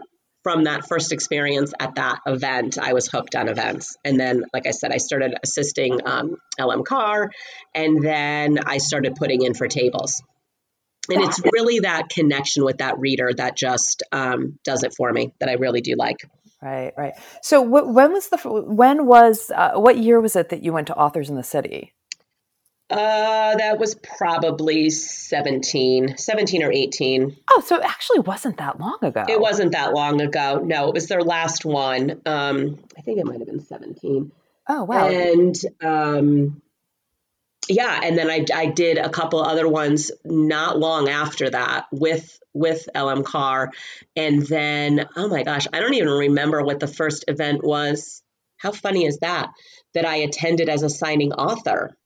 [0.47, 3.97] from that first experience at that event I was hooked on events.
[4.05, 7.33] And then like I said I started assisting um, LM Carr
[7.75, 10.23] and then I started putting in for tables.
[11.11, 15.33] And it's really that connection with that reader that just um, does it for me
[15.41, 16.19] that I really do like
[16.67, 17.13] Right, right.
[17.43, 20.89] So wh- when was the when was uh, what year was it that you went
[20.89, 21.93] to Authors in the City?
[22.91, 27.37] Uh, that was probably 17, 17 or 18.
[27.53, 29.25] Oh, so it actually wasn't that long ago.
[29.29, 30.61] It wasn't that long ago.
[30.65, 32.21] No, it was their last one.
[32.27, 34.33] Um, I think it might have been 17.
[34.69, 35.09] Oh, wow.
[35.09, 36.63] And um,
[37.69, 42.39] yeah, and then I, I did a couple other ones not long after that with
[42.55, 43.71] with LM Carr,
[44.15, 48.23] and then oh my gosh, I don't even remember what the first event was.
[48.57, 49.51] How funny is that?
[49.95, 51.97] That I attended as a signing author.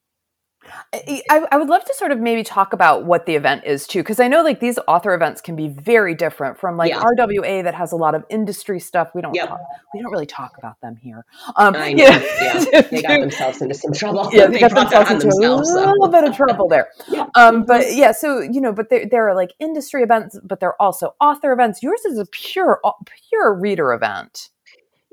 [0.92, 4.00] I, I, would love to sort of maybe talk about what the event is too,
[4.00, 7.02] because I know like these author events can be very different from like yeah.
[7.02, 9.10] RWA that has a lot of industry stuff.
[9.14, 9.48] We don't yep.
[9.48, 9.60] talk,
[9.94, 11.24] we don't really talk about them here.
[11.56, 12.04] Um, I know.
[12.04, 12.64] Yeah.
[12.72, 12.80] yeah.
[12.90, 14.30] they got themselves into some trouble.
[14.32, 16.10] Yeah, they, they got themselves into themselves, a little so.
[16.10, 16.88] bit of trouble there.
[17.08, 17.26] yeah.
[17.36, 20.70] Um, but yeah, so you know, but there, there are like industry events, but there
[20.70, 21.82] are also author events.
[21.82, 22.80] Yours is a pure
[23.28, 24.50] pure reader event.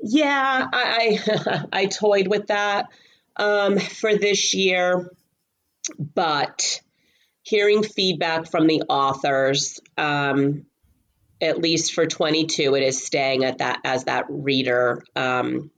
[0.00, 2.86] Yeah, I I, I toyed with that
[3.36, 5.10] um, for this year
[5.98, 6.80] but
[7.42, 10.66] hearing feedback from the authors, um,
[11.40, 15.70] at least for 22, it is staying at that as that reader um,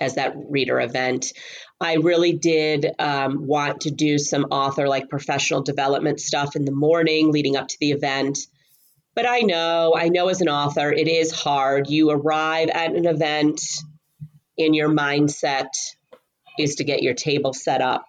[0.00, 1.32] as that reader event.
[1.80, 6.72] I really did um, want to do some author like professional development stuff in the
[6.72, 8.38] morning leading up to the event.
[9.14, 11.88] But I know, I know as an author, it is hard.
[11.88, 13.60] You arrive at an event,
[14.58, 15.68] and your mindset
[16.58, 18.06] is to get your table set up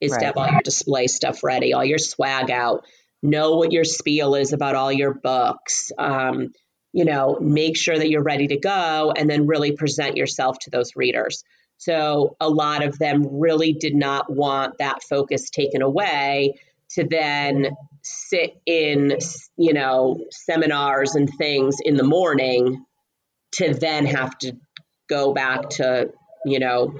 [0.00, 0.20] is right.
[0.20, 2.84] to have all your display stuff ready, all your swag out,
[3.22, 5.90] know what your spiel is about all your books.
[5.98, 6.52] Um,
[6.92, 10.70] you know, make sure that you're ready to go and then really present yourself to
[10.70, 11.44] those readers.
[11.78, 16.58] So a lot of them really did not want that focus taken away
[16.90, 19.18] to then sit in,
[19.56, 22.84] you know, seminars and things in the morning
[23.56, 24.56] to then have to
[25.08, 26.10] go back to,
[26.44, 26.94] you know,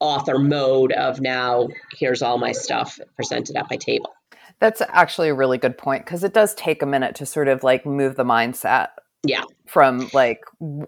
[0.00, 4.12] author mode of now here's all my stuff presented at my table.
[4.58, 7.62] That's actually a really good point because it does take a minute to sort of
[7.62, 8.88] like move the mindset
[9.26, 10.40] yeah from like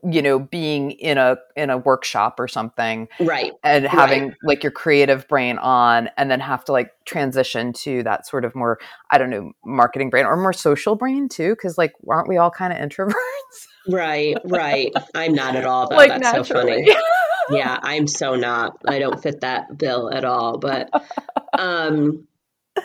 [0.08, 4.36] you know being in a in a workshop or something right and having right.
[4.44, 8.54] like your creative brain on and then have to like transition to that sort of
[8.54, 8.78] more
[9.10, 12.50] i don't know marketing brain or more social brain too because like aren't we all
[12.50, 13.12] kind of introverts
[13.88, 16.86] right right i'm not at all though like that's naturally.
[16.86, 16.96] so funny
[17.50, 18.76] yeah i'm so not.
[18.87, 20.90] I don't fit that bill at all but
[21.58, 22.26] um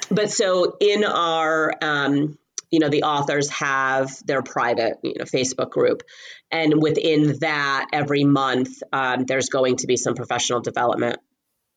[0.10, 2.38] but so in our um
[2.74, 6.02] you know the authors have their private you know facebook group.
[6.50, 11.20] And within that every month um, there's going to be some professional development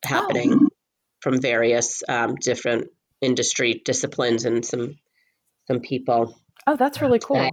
[0.03, 0.67] happening oh.
[1.21, 2.87] from various um, different
[3.21, 4.97] industry disciplines and some
[5.67, 6.35] some people.
[6.65, 7.47] Oh that's really cool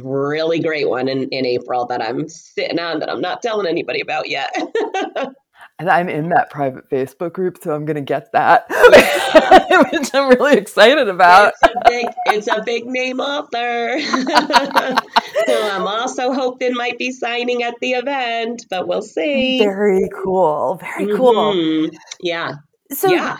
[0.00, 4.00] really great one in, in april that i'm sitting on that i'm not telling anybody
[4.00, 4.54] about yet
[5.82, 8.66] and I'm in that private Facebook group, so I'm going to get that,
[9.92, 11.54] which I'm really excited about.
[11.60, 14.00] It's a big, it's a big name author.
[15.46, 19.58] so I'm also hoping might be signing at the event, but we'll see.
[19.58, 20.76] Very cool.
[20.76, 21.52] Very cool.
[21.52, 21.96] Mm-hmm.
[22.20, 22.52] Yeah.
[22.92, 23.38] So yeah.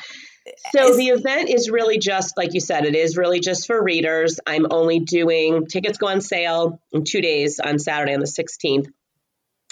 [0.75, 4.41] So the event is really just like you said, it is really just for readers.
[4.47, 8.89] I'm only doing tickets go on sale in two days on Saturday on the 16th.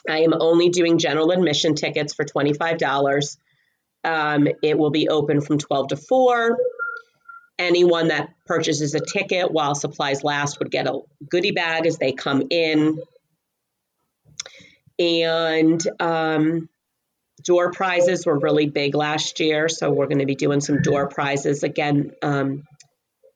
[0.09, 3.37] I am only doing general admission tickets for $25.
[4.03, 6.59] Um, it will be open from 12 to 4.
[7.59, 12.13] Anyone that purchases a ticket while supplies last would get a goodie bag as they
[12.13, 12.99] come in.
[14.99, 16.70] And um,
[17.43, 21.09] door prizes were really big last year, so we're going to be doing some door
[21.09, 22.65] prizes again um,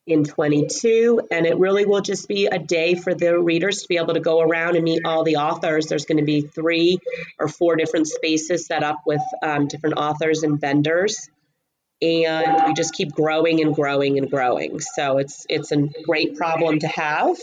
[0.07, 3.97] in 22 and it really will just be a day for the readers to be
[3.97, 5.87] able to go around and meet all the authors.
[5.87, 6.99] There's going to be three
[7.39, 11.27] or four different spaces set up with um, different authors and vendors
[12.01, 14.79] and we just keep growing and growing and growing.
[14.79, 17.37] So it's it's a great problem to have.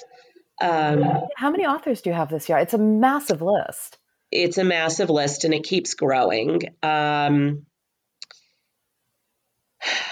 [0.60, 1.04] Um,
[1.36, 2.58] how many authors do you have this year?
[2.58, 3.98] It's a massive list
[4.32, 7.64] it's a massive list and it keeps growing um,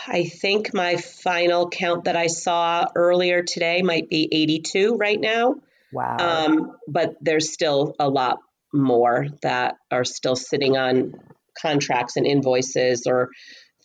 [0.07, 5.55] I think my final count that I saw earlier today might be 82 right now.
[5.93, 6.17] Wow.
[6.19, 8.39] Um, but there's still a lot
[8.73, 11.15] more that are still sitting on
[11.61, 13.29] contracts and invoices or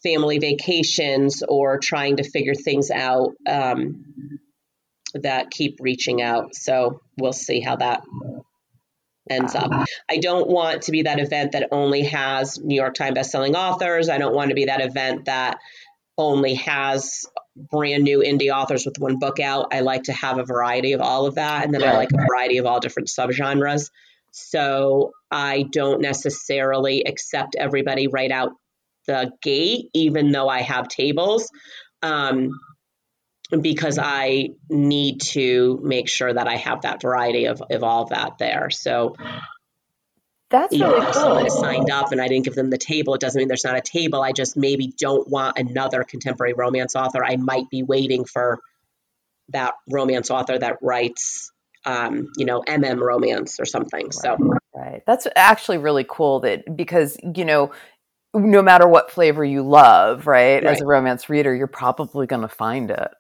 [0.04, 4.06] family vacations or trying to figure things out um,
[5.14, 6.56] that keep reaching out.
[6.56, 8.04] So we'll see how that
[9.30, 9.72] ends up.
[10.10, 14.10] I don't want to be that event that only has New York Times bestselling authors.
[14.10, 15.58] I don't want to be that event that
[16.18, 19.74] only has brand new indie authors with one book out.
[19.74, 21.66] I like to have a variety of all of that.
[21.66, 23.90] And then I like a variety of all different subgenres.
[24.32, 28.52] So I don't necessarily accept everybody right out
[29.08, 31.50] the gate, even though I have tables.
[32.02, 32.60] Um,
[33.50, 38.10] because I need to make sure that I have that variety of, of all of
[38.10, 38.70] that there.
[38.70, 39.16] So
[40.50, 41.14] that's really know, cool.
[41.14, 43.64] someone has signed up and I didn't give them the table, it doesn't mean there's
[43.64, 44.22] not a table.
[44.22, 47.24] I just maybe don't want another contemporary romance author.
[47.24, 48.60] I might be waiting for
[49.50, 51.52] that romance author that writes,
[51.86, 54.06] um, you know, MM romance or something.
[54.06, 54.14] Right.
[54.14, 54.38] So,
[54.74, 55.04] right.
[55.06, 57.72] That's actually really cool that because, you know,
[58.34, 60.66] no matter what flavor you love, right, right.
[60.66, 63.12] as a romance reader, you're probably going to find it.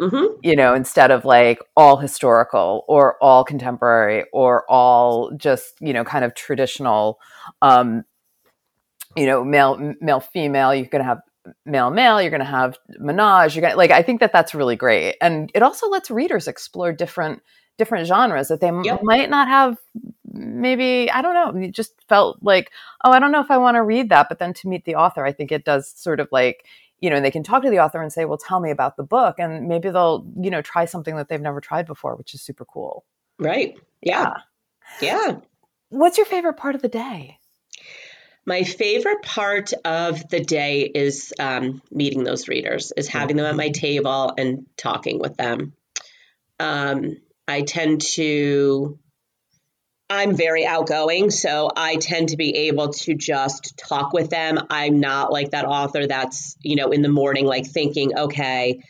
[0.00, 0.38] Mm-hmm.
[0.42, 6.04] You know, instead of like all historical or all contemporary or all just, you know,
[6.04, 7.20] kind of traditional,
[7.62, 8.04] um,
[9.16, 11.20] you know, male, male, female, you're going to have
[11.64, 14.54] male, male, you're going to have menage, you're going to like, I think that that's
[14.54, 15.16] really great.
[15.20, 17.42] And it also lets readers explore different,
[17.78, 18.98] different genres that they yep.
[18.98, 19.76] m- might not have
[20.34, 22.70] maybe i don't know just felt like
[23.04, 24.94] oh i don't know if i want to read that but then to meet the
[24.94, 26.64] author i think it does sort of like
[27.00, 28.96] you know, and they can talk to the author and say, well, tell me about
[28.96, 29.36] the book.
[29.38, 32.64] And maybe they'll, you know, try something that they've never tried before, which is super
[32.64, 33.04] cool.
[33.38, 33.76] Right.
[34.00, 34.34] Yeah.
[35.00, 35.38] Yeah.
[35.90, 37.38] What's your favorite part of the day?
[38.46, 43.56] My favorite part of the day is um, meeting those readers, is having them at
[43.56, 45.72] my table and talking with them.
[46.60, 47.16] Um,
[47.48, 48.98] I tend to
[50.10, 54.58] I'm very outgoing, so I tend to be able to just talk with them.
[54.68, 58.82] I'm not like that author that's, you know, in the morning, like thinking, okay,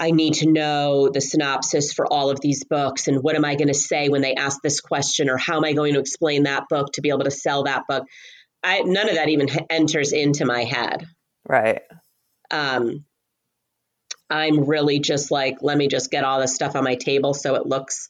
[0.00, 3.56] I need to know the synopsis for all of these books and what am I
[3.56, 6.44] going to say when they ask this question or how am I going to explain
[6.44, 8.06] that book to be able to sell that book.
[8.62, 11.06] I none of that even enters into my head.
[11.48, 11.82] Right.
[12.50, 13.04] Um
[14.30, 17.56] I'm really just like let me just get all this stuff on my table so
[17.56, 18.08] it looks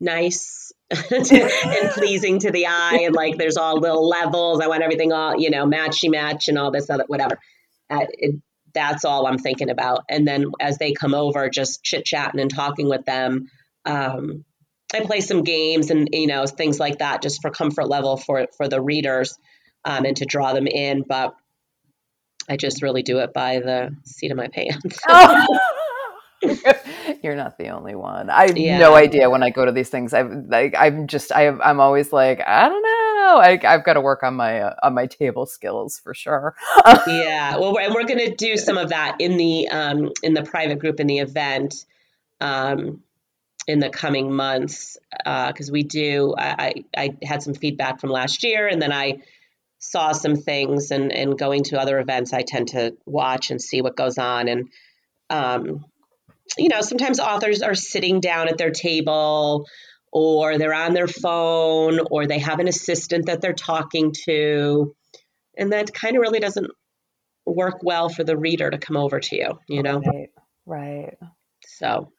[0.00, 0.55] nice
[1.10, 4.60] and pleasing to the eye and like there's all little levels.
[4.60, 7.38] I want everything all, you know, matchy match and all this other whatever.
[7.90, 8.36] Uh, it,
[8.72, 10.04] that's all I'm thinking about.
[10.08, 13.48] And then as they come over, just chit chatting and talking with them.
[13.84, 14.44] Um,
[14.94, 18.46] I play some games and you know things like that just for comfort level for
[18.56, 19.36] for the readers
[19.84, 21.02] um, and to draw them in.
[21.08, 21.34] But
[22.48, 25.00] I just really do it by the seat of my pants.
[25.08, 25.46] oh.
[27.22, 28.28] You're not the only one.
[28.28, 28.78] I have yeah.
[28.78, 30.12] no idea when I go to these things.
[30.12, 33.38] I've like I'm just I have, I'm always like I don't know.
[33.38, 36.54] I, have got to work on my uh, on my table skills for sure.
[37.06, 40.42] yeah, well, and we're going to do some of that in the um, in the
[40.42, 41.86] private group in the event
[42.40, 43.02] um,
[43.66, 46.34] in the coming months because uh, we do.
[46.36, 49.22] I, I had some feedback from last year, and then I
[49.78, 52.34] saw some things and and going to other events.
[52.34, 54.68] I tend to watch and see what goes on and.
[55.28, 55.84] Um,
[56.58, 59.66] you know, sometimes authors are sitting down at their table
[60.12, 64.94] or they're on their phone or they have an assistant that they're talking to.
[65.56, 66.70] And that kind of really doesn't
[67.44, 70.00] work well for the reader to come over to you, you know?
[70.00, 70.28] Right.
[70.64, 71.16] Right.
[71.66, 72.12] So,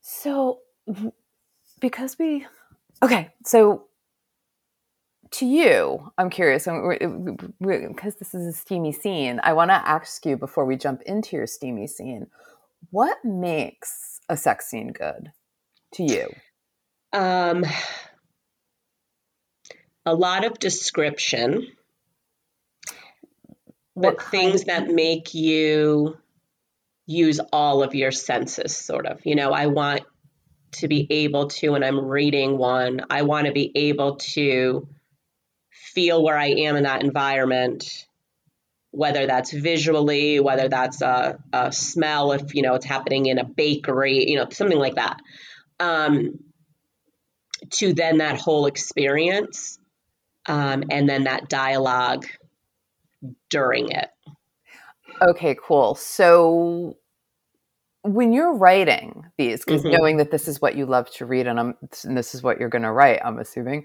[0.00, 0.60] so
[1.80, 2.46] because we,
[3.02, 3.84] okay, so
[5.32, 9.40] to you, I'm curious because this is a steamy scene.
[9.42, 12.28] I want to ask you before we jump into your steamy scene
[12.90, 15.32] what makes a sex scene good
[15.94, 16.28] to you?
[17.12, 17.64] Um,
[20.04, 21.68] a lot of description,
[23.96, 26.16] but things that make you
[27.06, 29.24] use all of your senses, sort of.
[29.24, 30.02] You know, I want
[30.72, 34.88] to be able to, when I'm reading one, I want to be able to
[35.70, 38.06] feel where I am in that environment
[38.90, 43.44] whether that's visually, whether that's a, a, smell, if you know it's happening in a
[43.44, 45.20] bakery, you know, something like that.
[45.78, 46.38] Um,
[47.70, 49.78] to then that whole experience,
[50.46, 52.26] um, and then that dialogue
[53.50, 54.08] during it.
[55.20, 55.94] Okay, cool.
[55.94, 56.96] So
[58.02, 59.96] when you're writing these, because mm-hmm.
[59.96, 62.68] knowing that this is what you love to read and, and this is what you're
[62.68, 63.84] going to write, I'm assuming,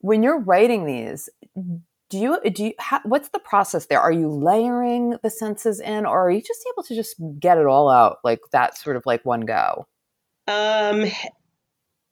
[0.00, 1.28] when you're writing these,
[2.10, 4.00] do you do you ha, what's the process there?
[4.00, 7.66] Are you layering the senses in or are you just able to just get it
[7.66, 9.86] all out like that sort of like one go?
[10.46, 11.06] Um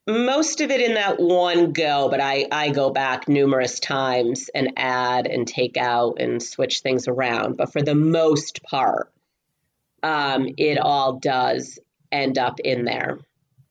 [0.09, 4.73] most of it in that one go but i i go back numerous times and
[4.77, 7.57] add and take out and switch things around.
[7.57, 9.13] But for the most part
[10.03, 11.79] um it all does
[12.11, 13.19] end up in there.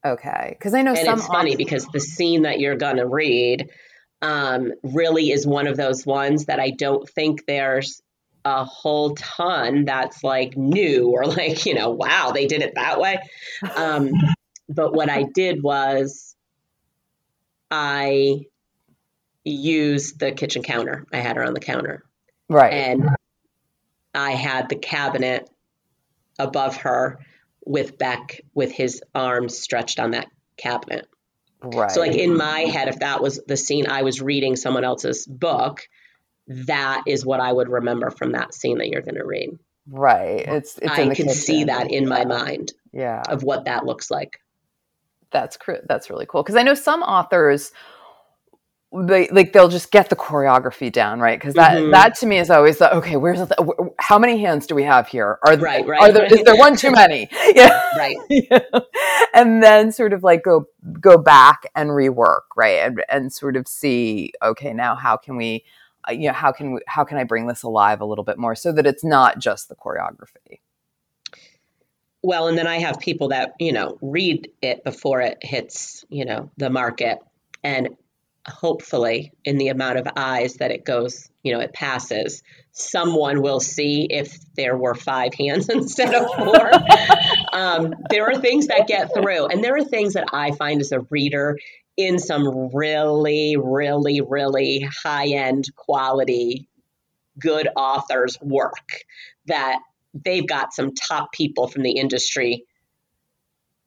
[0.05, 0.55] Okay.
[0.57, 3.69] Because i know and some it's funny because the scene that you're gonna read
[4.21, 8.01] um, really is one of those ones that I don't think there's
[8.45, 12.99] a whole ton that's like new or like, you know, wow, they did it that
[12.99, 13.19] way.
[13.75, 14.11] Um,
[14.69, 16.35] but what I did was
[17.69, 18.45] I
[19.43, 21.05] used the kitchen counter.
[21.11, 22.03] I had her on the counter.
[22.49, 22.73] Right.
[22.73, 23.09] And
[24.13, 25.49] I had the cabinet
[26.37, 27.19] above her
[27.65, 31.07] with Beck with his arms stretched on that cabinet.
[31.63, 31.91] Right.
[31.91, 35.25] So, like in my head, if that was the scene I was reading someone else's
[35.27, 35.87] book,
[36.47, 39.51] that is what I would remember from that scene that you're going to read.
[39.89, 40.45] Right.
[40.47, 42.73] It's, it's I can see that in my mind.
[42.91, 43.21] Yeah.
[43.27, 44.39] Of what that looks like.
[45.31, 45.57] That's
[45.87, 47.71] that's really cool because I know some authors
[48.93, 51.39] they like they'll just get the choreography down right?
[51.39, 51.91] Because that mm-hmm.
[51.91, 55.07] that to me is always the okay where's the, how many hands do we have
[55.07, 55.39] here?
[55.45, 56.31] Are right right are there right.
[56.31, 57.29] is there one too many?
[57.55, 57.81] Yeah.
[57.97, 58.17] Right.
[58.29, 58.59] Yeah.
[59.33, 60.67] and then sort of like go
[60.99, 62.79] go back and rework right?
[62.79, 65.63] And, and sort of see okay now how can we
[66.07, 68.37] uh, you know how can we how can i bring this alive a little bit
[68.37, 70.59] more so that it's not just the choreography?
[72.23, 76.25] Well and then i have people that you know read it before it hits you
[76.25, 77.19] know the market.
[77.63, 77.95] And
[78.47, 83.59] hopefully in the amount of eyes that it goes you know it passes someone will
[83.59, 86.71] see if there were five hands instead of four.
[87.53, 90.93] Um, there are things that get through and there are things that i find as
[90.93, 91.57] a reader
[91.97, 96.69] in some really really really high end quality
[97.37, 99.03] good authors work
[99.47, 99.79] that
[100.13, 102.63] they've got some top people from the industry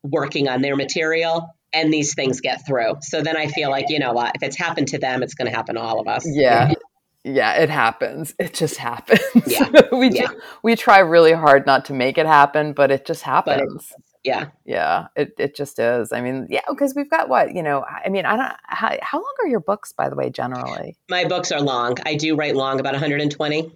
[0.02, 2.96] working on their material and these things get through.
[3.02, 5.50] So then I feel like, you know what, if it's happened to them, it's going
[5.50, 6.26] to happen to all of us.
[6.26, 6.72] Yeah.
[7.26, 8.34] Yeah, it happens.
[8.38, 9.18] It just happens.
[9.46, 9.70] Yeah.
[9.92, 10.28] we Yeah.
[10.62, 13.94] we try really hard not to make it happen, but it just happens.
[14.24, 14.48] Yeah.
[14.66, 16.12] yeah, it it just is.
[16.12, 19.18] I mean, yeah, because we've got what, you know, I mean, I don't how, how
[19.18, 20.98] long are your books by the way generally?
[21.08, 21.96] My books are long.
[22.04, 23.72] I do write long, about 120.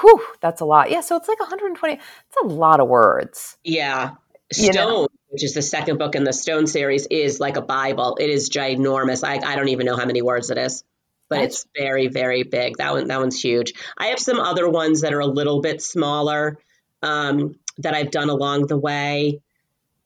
[0.00, 0.92] Whew, that's a lot.
[0.92, 1.94] Yeah, so it's like 120.
[1.94, 3.58] It's a lot of words.
[3.64, 4.12] Yeah.
[4.56, 5.08] You know.
[5.32, 8.18] Which is the second book in the Stone series, is like a Bible.
[8.20, 9.26] It is ginormous.
[9.26, 10.84] I, I don't even know how many words it is,
[11.28, 12.76] but That's- it's very, very big.
[12.76, 13.72] That one, that one's huge.
[13.96, 16.58] I have some other ones that are a little bit smaller
[17.02, 19.40] um, that I've done along the way.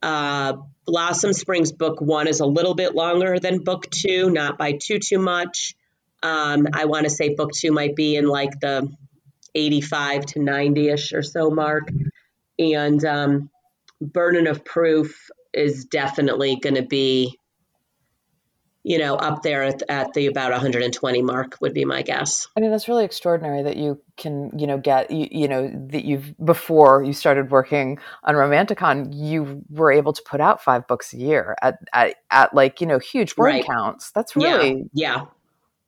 [0.00, 4.78] Uh, Blossom Springs book one is a little bit longer than book two, not by
[4.80, 5.74] too too much.
[6.22, 8.88] Um, I want to say book two might be in like the
[9.56, 11.90] 85 to 90 ish or so mark.
[12.58, 13.50] And um,
[14.00, 17.38] Burden of Proof is definitely going to be,
[18.82, 22.46] you know, up there at, at the about 120 mark, would be my guess.
[22.56, 26.04] I mean, that's really extraordinary that you can, you know, get, you, you know, that
[26.04, 31.12] you've, before you started working on Romanticon, you were able to put out five books
[31.14, 33.64] a year at, at, at like, you know, huge word Right.
[33.66, 34.12] counts.
[34.12, 35.24] That's really Yeah.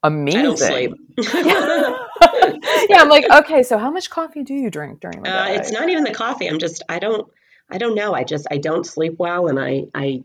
[0.02, 0.42] amazing.
[0.42, 0.92] Don't sleep.
[2.88, 5.56] yeah, I'm like, okay, so how much coffee do you drink during the Uh, day?
[5.56, 6.46] it's not even the coffee.
[6.48, 7.28] I'm just I don't
[7.70, 8.14] I don't know.
[8.14, 10.22] I just I don't sleep well, and I I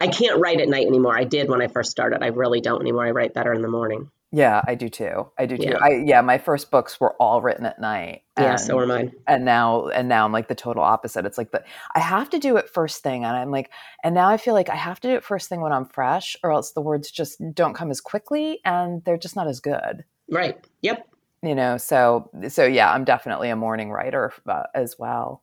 [0.00, 1.16] I can't write at night anymore.
[1.16, 2.22] I did when I first started.
[2.22, 3.06] I really don't anymore.
[3.06, 4.10] I write better in the morning.
[4.30, 5.30] yeah, I do too.
[5.38, 5.70] I do too.
[5.70, 5.78] Yeah.
[5.80, 8.22] I yeah, my first books were all written at night.
[8.38, 9.12] Yeah, and- so are mine.
[9.26, 11.24] and now and now I'm like the total opposite.
[11.26, 11.62] It's like the
[11.94, 13.70] I have to do it first thing, and I'm like,
[14.02, 16.36] and now I feel like I have to do it first thing when I'm fresh,
[16.42, 20.04] or else the words just don't come as quickly, and they're just not as good.
[20.30, 20.58] Right.
[20.82, 21.08] Yep.
[21.42, 25.40] You know, so so yeah, I'm definitely a morning writer uh, as well.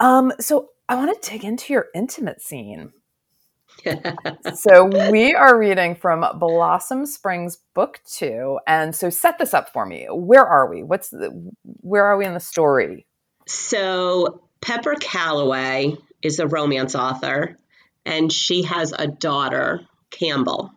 [0.00, 2.92] Um, so I want to dig into your intimate scene.
[4.54, 9.86] so we are reading from Blossom Springs book 2 and so set this up for
[9.86, 10.06] me.
[10.10, 10.82] Where are we?
[10.82, 13.06] What's the where are we in the story?
[13.46, 17.58] So Pepper Calloway is a romance author,
[18.04, 19.80] and she has a daughter,
[20.10, 20.72] Campbell.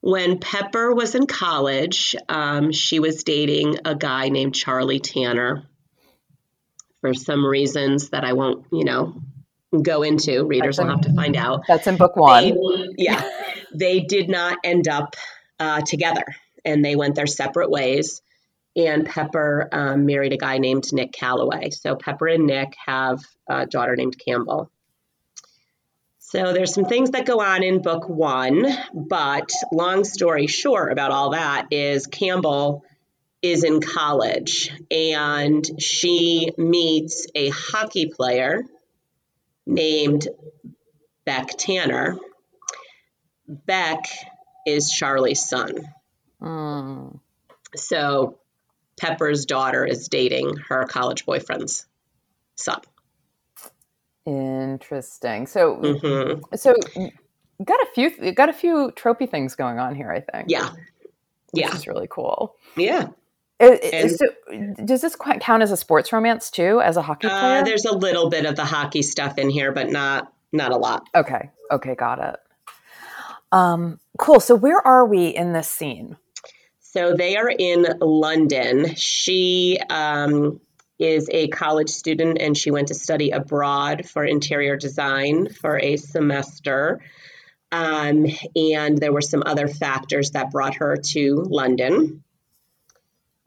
[0.00, 5.68] When Pepper was in college, um, she was dating a guy named Charlie Tanner.
[7.00, 9.22] For some reasons that I won't, you know,
[9.82, 11.62] go into, readers will have to find out.
[11.68, 12.42] That's in book 1.
[12.42, 12.54] They,
[12.96, 13.30] yeah,
[13.72, 15.14] they did not end up
[15.60, 16.24] uh, together,
[16.64, 18.20] and they went their separate ways.
[18.76, 21.70] And Pepper um, married a guy named Nick Calloway.
[21.70, 24.70] So Pepper and Nick have a daughter named Campbell.
[26.30, 31.10] So there's some things that go on in book one, but long story short about
[31.10, 32.84] all that is Campbell
[33.42, 38.62] is in college and she meets a hockey player
[39.66, 40.26] named
[41.24, 42.16] Beck Tanner.
[43.46, 44.04] Beck
[44.66, 45.72] is Charlie's son.
[46.42, 47.20] Mm.
[47.76, 48.38] So
[48.98, 51.86] Pepper's daughter is dating her college boyfriend's
[52.56, 52.80] son.
[54.26, 55.46] Interesting.
[55.46, 56.74] So, hmm so
[57.64, 60.10] got a few, got a few tropey things going on here.
[60.10, 60.50] I think.
[60.50, 60.70] Yeah.
[61.52, 61.74] which Yeah.
[61.74, 62.56] is really cool.
[62.76, 63.08] Yeah.
[63.60, 64.26] It- so,
[64.84, 67.64] does this count as a sports romance too, as a hockey Uh, player?
[67.64, 71.06] there's a little bit of the hockey stuff in here, but not not a lot.
[71.14, 71.50] okay.
[71.70, 71.94] Okay.
[71.94, 72.36] Got it.
[73.52, 74.40] Um, cool.
[74.40, 76.16] So, where are we in this scene?
[76.80, 78.94] So they are in London.
[78.94, 80.60] She um,
[80.98, 85.96] is a college student and she went to study abroad for interior design for a
[85.96, 87.00] semester.
[87.70, 88.24] Um,
[88.56, 92.24] and there were some other factors that brought her to London.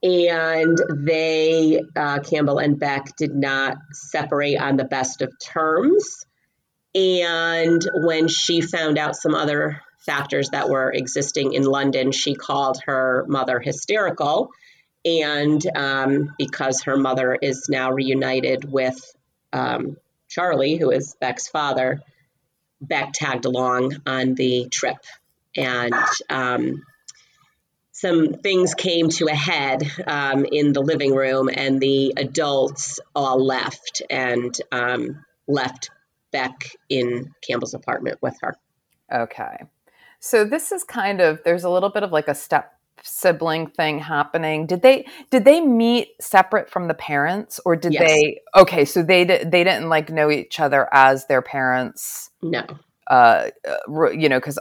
[0.04, 6.26] And they, uh, Campbell and Beck, did not separate on the best of terms.
[6.95, 12.82] And when she found out some other factors that were existing in London, she called
[12.86, 14.49] her mother hysterical.
[15.06, 18.99] And um, because her mother is now reunited with
[19.54, 19.97] um,
[20.30, 22.02] Charlie, who is Beck's father,
[22.80, 24.97] Beck tagged along on the trip.
[25.56, 25.93] And
[26.30, 26.84] um,
[28.02, 33.45] some things came to a head um, in the living room, and the adults all
[33.45, 35.91] left and um, left
[36.32, 38.56] Beck in Campbell's apartment with her.
[39.14, 39.56] Okay.
[40.20, 42.74] So this is kind of there's a little bit of like a step
[43.04, 44.66] sibling thing happening.
[44.66, 48.08] Did they did they meet separate from the parents or did Yes.
[48.08, 52.64] they Okay, so they they didn't like know each other as their parents No.
[53.08, 54.58] uh uh, you know cuz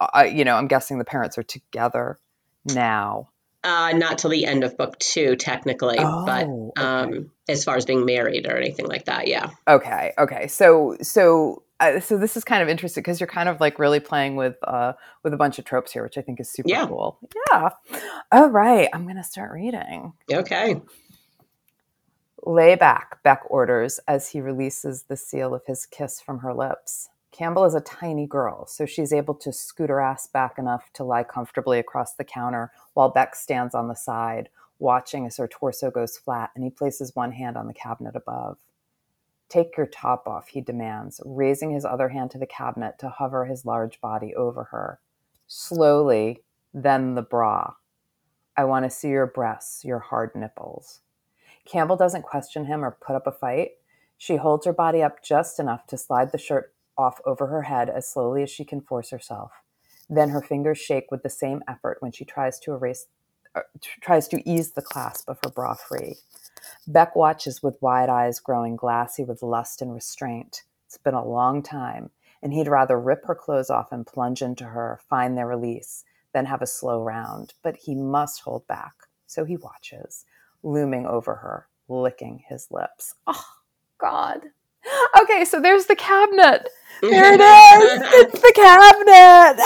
[0.00, 2.18] I you know I'm guessing the parents are together
[2.66, 3.28] now.
[3.62, 6.86] Uh, not till the end of book two, technically, but Oh, okay.
[6.86, 9.50] um, as far as being married or anything like that, yeah.
[9.66, 10.48] Okay, okay.
[10.48, 14.00] So so uh, so this is kind of interesting because you're kind of like really
[14.00, 14.92] playing with uh,
[15.22, 16.86] with a bunch of tropes here, which I think is super Yeah.
[16.86, 17.18] cool.
[17.50, 17.70] Yeah.
[18.30, 20.12] All right, I'm gonna start reading.
[20.30, 20.82] Okay.
[22.46, 27.08] Lay back, Beck orders as he releases the seal of his kiss from her lips.
[27.34, 31.02] Campbell is a tiny girl, so she's able to scoot her ass back enough to
[31.02, 35.90] lie comfortably across the counter while Beck stands on the side, watching as her torso
[35.90, 38.58] goes flat and he places one hand on the cabinet above.
[39.48, 43.46] Take your top off, he demands, raising his other hand to the cabinet to hover
[43.46, 45.00] his large body over her.
[45.48, 47.74] Slowly, then the bra.
[48.56, 51.00] I want to see your breasts, your hard nipples.
[51.64, 53.72] Campbell doesn't question him or put up a fight.
[54.16, 57.88] She holds her body up just enough to slide the shirt off over her head
[57.90, 59.52] as slowly as she can force herself.
[60.08, 63.06] Then her fingers shake with the same effort when she tries to erase
[63.54, 63.60] uh,
[64.00, 66.16] tries to ease the clasp of her bra free.
[66.86, 70.64] Beck watches with wide eyes growing glassy with lust and restraint.
[70.86, 72.10] It's been a long time,
[72.42, 76.46] and he'd rather rip her clothes off and plunge into her, find their release, than
[76.46, 77.54] have a slow round.
[77.62, 78.94] But he must hold back,
[79.26, 80.26] so he watches,
[80.62, 83.14] looming over her, licking his lips.
[83.26, 83.46] Oh,
[83.98, 84.40] God.
[85.22, 86.68] Okay, so there's the cabinet.
[87.00, 88.02] There it is.
[88.14, 89.58] It's the cabinet.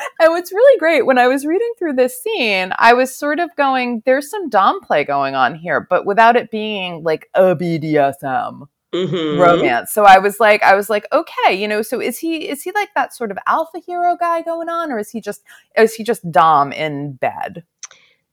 [0.20, 3.54] and what's really great when I was reading through this scene, I was sort of
[3.56, 8.68] going, there's some Dom play going on here, but without it being like a BDSM
[8.92, 9.38] Mhm.
[9.38, 9.92] romance.
[9.92, 12.72] So I was like, I was like, okay, you know, so is he is he
[12.72, 15.42] like that sort of alpha hero guy going on, or is he just
[15.78, 17.62] is he just Dom in bed?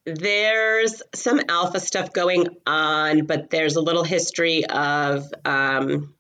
[0.08, 6.14] There's some alpha stuff going on, but there's a little history of um,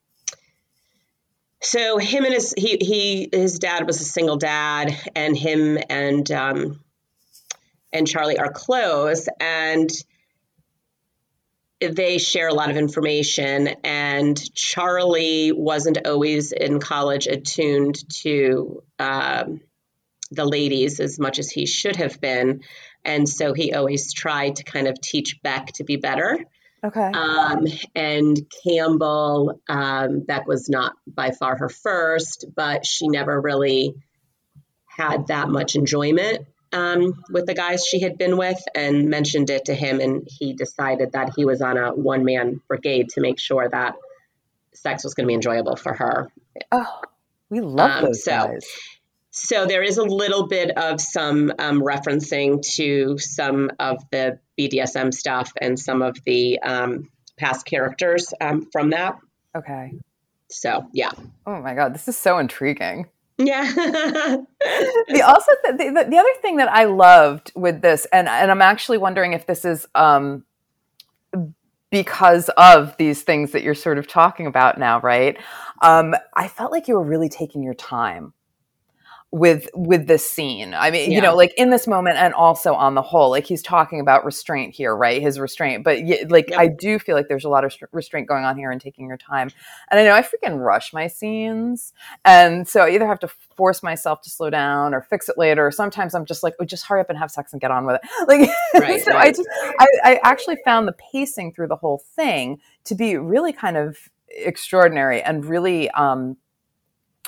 [1.61, 6.29] so him and his he he his dad was a single dad, and him and
[6.33, 6.83] um,
[7.93, 9.89] and Charlie are close, and
[11.79, 13.69] they share a lot of information.
[13.85, 19.61] And Charlie wasn't always in college attuned to um,
[20.31, 22.63] the ladies as much as he should have been.
[23.07, 26.37] And so he always tried to kind of teach Beck to be better.
[26.83, 26.99] Okay.
[26.99, 33.95] Um, and Campbell, um, Beck was not by far her first, but she never really
[34.85, 39.65] had that much enjoyment um, with the guys she had been with and mentioned it
[39.65, 40.01] to him.
[40.01, 43.95] And he decided that he was on a one man brigade to make sure that
[44.73, 46.27] sex was going to be enjoyable for her.
[46.71, 47.01] oh,
[47.49, 48.67] we love um, those so- guys.
[49.39, 55.13] So there is a little bit of some um, referencing to some of the BDSM
[55.13, 59.15] stuff and some of the um, past characters um, from that.
[59.55, 59.93] Okay.
[60.49, 61.11] So yeah,
[61.45, 63.09] Oh my god, this is so intriguing.
[63.37, 68.49] yeah, the also the, the, the other thing that I loved with this, and and
[68.49, 70.45] I'm actually wondering if this is um
[71.91, 75.37] because of these things that you're sort of talking about now, right?
[75.81, 78.33] Um, I felt like you were really taking your time
[79.31, 80.73] with with this scene.
[80.73, 83.61] I mean, you know, like in this moment and also on the whole, like he's
[83.61, 85.21] talking about restraint here, right?
[85.21, 85.99] His restraint, but
[86.29, 86.59] like Yep.
[86.59, 89.07] I do feel like there's a lot of str- restraint going on here and taking
[89.07, 89.49] your time.
[89.91, 93.83] And I know I freaking rush my scenes, and so I either have to force
[93.83, 95.67] myself to slow down or fix it later.
[95.67, 97.85] Or sometimes I'm just like, oh, just hurry up and have sex and get on
[97.85, 98.09] with it.
[98.27, 99.47] Like, Right, so I just,
[99.79, 103.97] I, I actually found the pacing through the whole thing to be really kind of
[104.29, 106.37] extraordinary and really, um,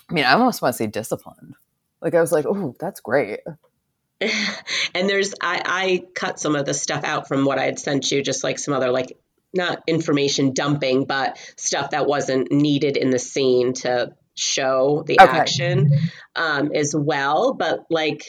[0.09, 1.55] I mean, I almost want to say disciplined.
[2.01, 3.39] Like I was like, oh, that's great.
[4.21, 8.11] and there's I, I cut some of the stuff out from what I had sent
[8.11, 9.17] you, just like some other like
[9.53, 15.37] not information dumping, but stuff that wasn't needed in the scene to show the Okay.
[15.37, 15.91] action
[16.35, 17.53] um, as well.
[17.53, 18.23] But like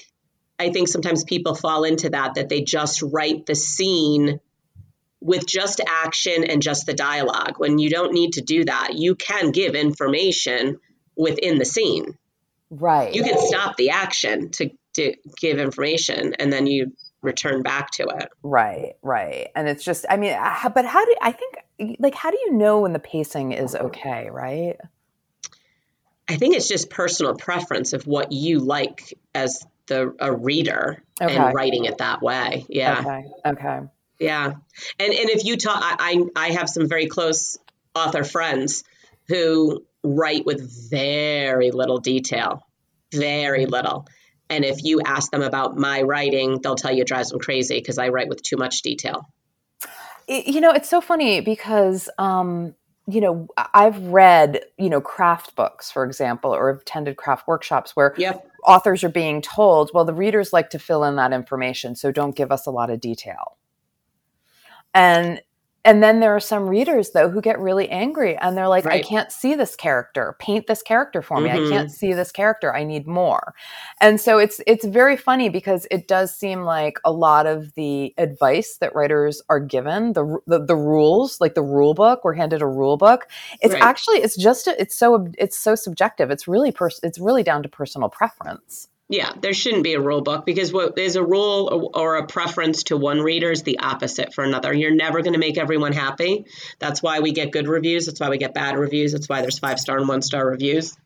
[0.59, 4.41] I think sometimes people fall into that that they just write the scene
[5.21, 8.91] with just action and just the dialogue when you don't need to do that.
[8.95, 10.81] You can give information
[11.17, 12.17] within the scene
[12.71, 13.13] Right.
[13.15, 16.93] you can stop the action to, to give information and then you
[17.23, 19.49] return back to it Right, right.
[19.55, 22.53] And it's just, I mean, uh, but how do I think, like, how do you
[22.55, 24.77] know when the pacing is okay, right?
[26.29, 31.37] i think it's just personal preference of what you like as the a reader Okay.
[31.37, 33.81] and writing it that way yeah Okay, okay.
[34.21, 37.59] yeah and and if you talk I, I i have some very close
[37.97, 38.85] author friends
[39.27, 42.63] who write with very little detail
[43.13, 44.07] very little.
[44.49, 47.79] And if you ask them about my writing they'll tell you it drives them crazy
[47.79, 49.29] because i write with too much detail.
[50.29, 52.75] You know, it's so funny because, um,
[53.09, 58.15] you know, I've read, you know, craft books, for example, or attended craft workshops where
[58.17, 58.47] yep.
[58.65, 62.37] authors are being told, well, the readers like to fill in that information, so don't
[62.37, 63.57] give us a lot of detail.
[64.95, 65.43] And
[65.85, 69.03] and then there are some readers though who get really angry and they're like Right.
[69.05, 71.67] i can't see this character paint this character for me Mhm.
[71.67, 73.55] i can't see this character i need more
[74.01, 78.13] and so it's it's very funny because it does seem like a lot of the
[78.19, 82.61] advice that writers are given the the, the rules like the rule book we're handed
[82.63, 83.27] a rule book
[83.63, 83.83] it's Right.
[83.83, 87.69] actually it's just it's so it's so subjective it's really pers- it's really down to
[87.69, 92.01] personal preference Yeah, there shouldn't be a rule book because what there's a rule or,
[92.01, 94.73] or a preference to one reader is the opposite for another.
[94.73, 96.47] You're never going to make everyone happy.
[96.79, 98.07] That's why we get good reviews.
[98.07, 99.11] That's why we get bad reviews.
[99.11, 100.97] That's why there's five star and one star reviews.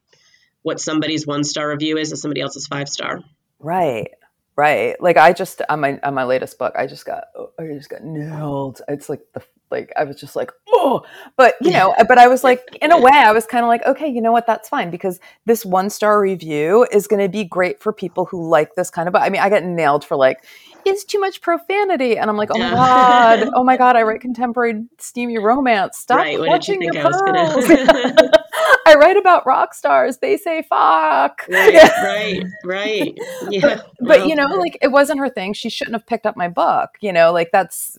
[0.61, 3.21] What somebody's one star review is is somebody else's five star.
[3.59, 4.11] Right.
[4.55, 5.01] Right.
[5.01, 7.25] Like I just on my on my latest book, I just got
[7.59, 8.83] I just got nailed.
[8.87, 9.43] It's like the
[9.75, 11.05] like I was just like, oh
[11.37, 13.85] but you know, but I was like in a way I was kind of like,
[13.87, 17.81] okay, you know what, that's fine because this one star review is gonna be great
[17.81, 19.15] for people who like this kind of.
[19.15, 20.45] I mean, I got nailed for like
[20.85, 22.19] it's too much profanity.
[22.19, 25.99] And I'm like, oh my God, oh my God, I write contemporary steamy romance.
[25.99, 26.33] Stop right?
[26.35, 27.69] You your I was pearls.
[27.69, 28.31] gonna?
[28.87, 30.19] I write about rock stars.
[30.19, 31.45] They say fuck.
[31.49, 33.19] right, right, right.
[33.51, 36.37] Yeah, but well, you know like it wasn't her thing she shouldn't have picked up
[36.37, 37.99] my book you know like that's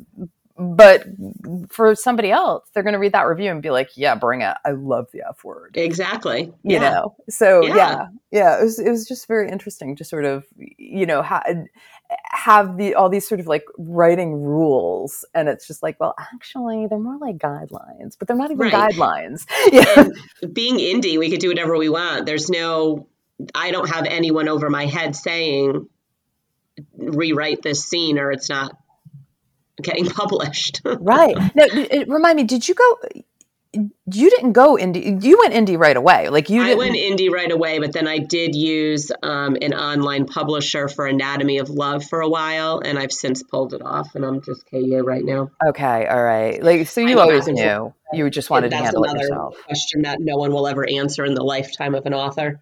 [0.58, 1.06] but
[1.70, 4.56] for somebody else they're going to read that review and be like yeah bring it
[4.66, 6.43] i love the f word exactly.
[6.64, 6.80] you yeah.
[6.80, 7.76] know so Yeah.
[7.76, 11.43] yeah yeah, it, was, it was just very interesting to sort of you know ha-
[12.30, 16.88] have the all these sort of like writing rules and it's just like well actually
[16.88, 18.74] they're more like guidelines but they're not even Right.
[18.93, 20.06] guidelines yeah
[20.41, 22.26] and being indie, we could do whatever we want.
[22.26, 23.08] There's no,
[23.53, 25.88] I don't have anyone over my head saying,
[26.97, 28.76] rewrite this scene or it's not
[29.82, 30.82] getting published.
[30.86, 32.97] right now it, remind me did you go
[33.73, 37.51] you didn't go indie you went indie right away like you I went indie right
[37.51, 42.21] away, but then I did use um, an online publisher for Anatomy of Love for
[42.21, 45.49] a while, and I've since pulled it off, and I'm just KU right now.
[45.67, 46.63] Okay, all right.
[46.63, 49.57] Like, so you go always knew you just wanted to handle it yourself.
[49.65, 52.59] question that no one will ever answer in the lifetime of an author.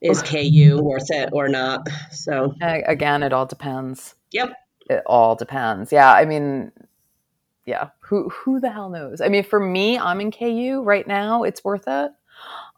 [0.00, 1.88] Is KU worth it or not?
[2.10, 4.14] So, A- Again, it all depends.
[4.32, 4.52] yep.
[4.88, 5.92] It all depends.
[5.92, 6.72] Yeah, I mean,
[7.66, 7.90] yeah.
[8.00, 9.20] Who who the hell knows?
[9.20, 11.42] I mean, for me, I'm in KU right now.
[11.44, 12.12] It's worth it.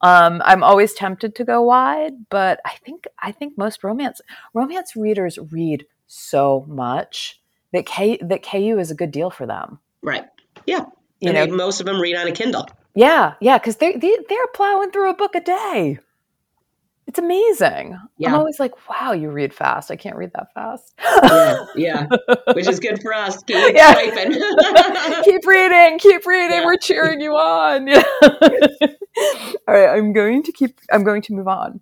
[0.03, 4.21] Um, I'm always tempted to go wide, but I think I think most romance
[4.53, 7.41] romance readers read so much
[7.73, 9.79] that K that KU is a good deal for them.
[10.03, 10.25] Right.
[10.67, 10.87] Yeah.
[11.21, 12.69] You and know, most of them read on a Kindle.
[12.95, 15.99] Yeah, yeah, because they, they they're plowing through a book a day.
[17.07, 17.99] It's amazing.
[18.27, 19.91] I'm always like, wow, you read fast.
[19.91, 20.95] I can't read that fast.
[21.23, 21.67] Yeah.
[21.77, 22.07] Yeah.
[22.55, 23.43] Which is good for us.
[23.45, 23.93] Keep Yeah.
[23.95, 24.33] typing.
[25.25, 26.59] keep reading, keep reading.
[26.61, 26.65] Yeah.
[26.65, 27.87] We're cheering you on.
[27.89, 28.03] Yeah.
[29.69, 30.81] All right, I'm going to keep.
[30.91, 31.81] I'm going to move on.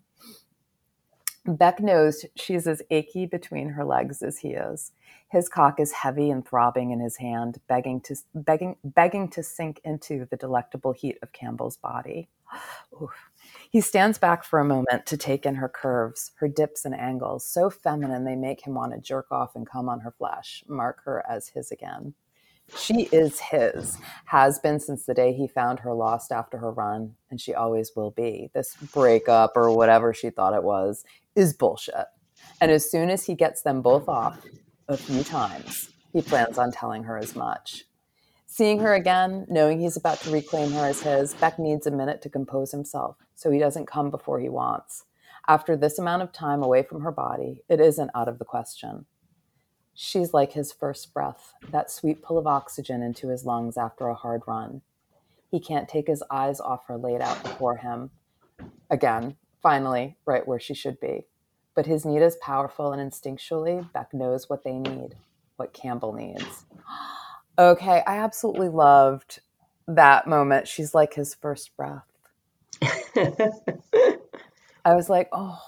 [1.46, 4.92] Beck knows she's as achy between her legs as he is.
[5.30, 9.80] His cock is heavy and throbbing in his hand, begging to begging begging to sink
[9.82, 12.28] into the delectable heat of Campbell's body.
[13.02, 13.10] Oof.
[13.70, 17.44] He stands back for a moment to take in her curves, her dips and angles,
[17.44, 21.02] so feminine they make him want to jerk off and come on her flesh, mark
[21.04, 22.14] her as his again.
[22.76, 27.14] She is his, has been since the day he found her lost after her run,
[27.30, 28.50] and she always will be.
[28.54, 32.06] This breakup or whatever she thought it was is bullshit.
[32.60, 34.44] And as soon as he gets them both off
[34.88, 37.84] a few times, he plans on telling her as much.
[38.52, 42.20] Seeing her again, knowing he's about to reclaim her as his, Beck needs a minute
[42.20, 45.04] to compose himself so he doesn't come before he wants.
[45.48, 49.06] After this amount of time away from her body, it isn't out of the question.
[49.94, 54.14] She's like his first breath, that sweet pull of oxygen into his lungs after a
[54.14, 54.82] hard run.
[55.50, 58.10] He can't take his eyes off her laid out before him.
[58.90, 61.24] Again, finally, right where she should be.
[61.74, 65.14] But his need is powerful, and instinctually, Beck knows what they need,
[65.56, 66.66] what Campbell needs.
[67.58, 69.40] Okay, I absolutely loved
[69.86, 70.68] that moment.
[70.68, 72.04] She's like his first breath.
[74.84, 75.60] I was like, oh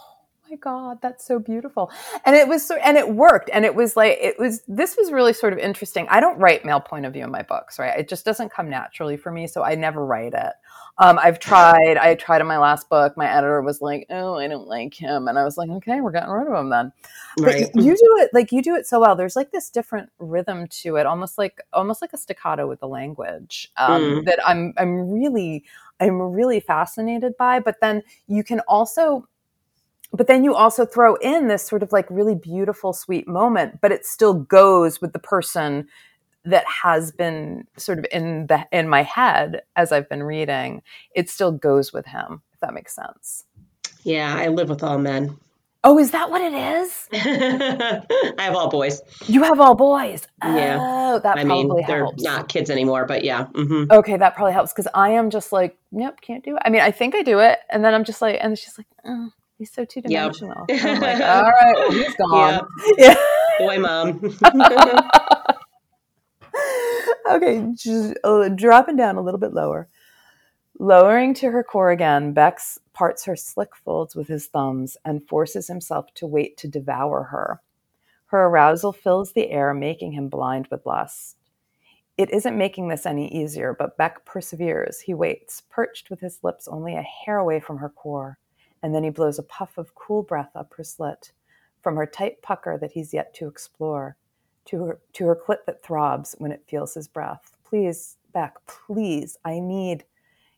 [0.51, 1.91] my god, that's so beautiful,
[2.24, 4.62] and it was so, and it worked, and it was like it was.
[4.66, 6.07] This was really sort of interesting.
[6.11, 7.99] I don't write male point of view in my books, right?
[7.99, 10.53] It just doesn't come naturally for me, so I never write it.
[10.99, 11.97] Um, I've tried.
[11.97, 13.17] I tried in my last book.
[13.17, 16.13] My editor was like, "Oh, I don't like him," and I was like, "Okay, we're
[16.13, 16.93] getting rid of him then."
[17.41, 17.67] right.
[17.75, 19.17] But you do it like you do it so well.
[19.17, 22.87] There's like this different rhythm to it, almost like almost like a staccato with the
[22.89, 24.25] language um, Mm.
[24.27, 25.65] that I'm I'm really
[26.01, 27.59] I'm really fascinated by.
[27.59, 29.27] But then you can also,
[30.13, 33.91] but then you also throw in this sort of like really beautiful, sweet moment, but
[33.91, 35.89] it still goes with the person
[36.45, 40.83] that has been sort of in the in my head as I've been reading.
[41.15, 43.45] It still goes with him, if that makes sense.
[44.03, 45.37] Yeah, I live with all men.
[45.87, 47.09] Oh, is that what it is?
[47.13, 49.03] I have all boys.
[49.27, 50.27] You have all boys.
[50.43, 50.79] Yeah.
[50.81, 52.23] Oh, that I probably mean, they're helps.
[52.23, 53.45] not kids anymore, but yeah.
[53.55, 56.63] hmm Okay, that probably helps because I am just like, nope, can't do it.
[56.65, 58.87] I mean, I think I do it, and then I'm just like, and she's like,
[59.05, 59.29] oh,
[59.59, 60.65] he's so two dimensional.
[60.71, 62.67] I'm like, all right, well, he's gone.
[62.97, 63.15] Yeah.
[63.59, 64.21] Boy, mom.
[67.31, 69.89] Okay, just uh, dropping down a little bit lower.
[70.79, 75.69] Lowering to her core again, Bex parts her slick folds with his thumbs and forces
[75.69, 77.61] himself to wait to devour her.
[78.27, 81.37] Her arousal fills the air, making him blind with lust.
[82.17, 85.01] It isn't making this any easier, but Beck perseveres.
[85.01, 88.39] He waits, perched with his lips only a hair away from her core,
[88.83, 91.33] and then he blows a puff of cool breath up her slit,
[91.83, 94.17] from her tight pucker that he's yet to explore,
[94.67, 97.57] to her, to her clit that throbs when it feels his breath.
[97.65, 100.05] Please, Beck, please, I need.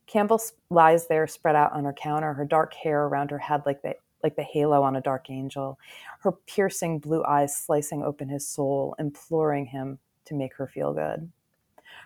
[0.06, 0.40] Campbell
[0.70, 3.94] lies there spread out on her counter, her dark hair around her head like the,
[4.22, 5.78] like the halo on a dark angel,
[6.20, 11.30] her piercing blue eyes slicing open his soul, imploring him to make her feel good.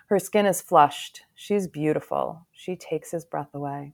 [0.07, 1.23] Her skin is flushed.
[1.35, 2.45] She's beautiful.
[2.51, 3.93] She takes his breath away.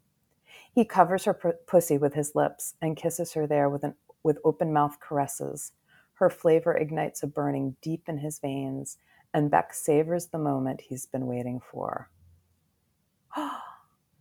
[0.73, 4.39] He covers her p- pussy with his lips and kisses her there with, an, with
[4.43, 5.73] open mouth caresses.
[6.19, 8.97] Her flavor ignites a burning deep in his veins,
[9.33, 12.09] and Beck savors the moment he's been waiting for.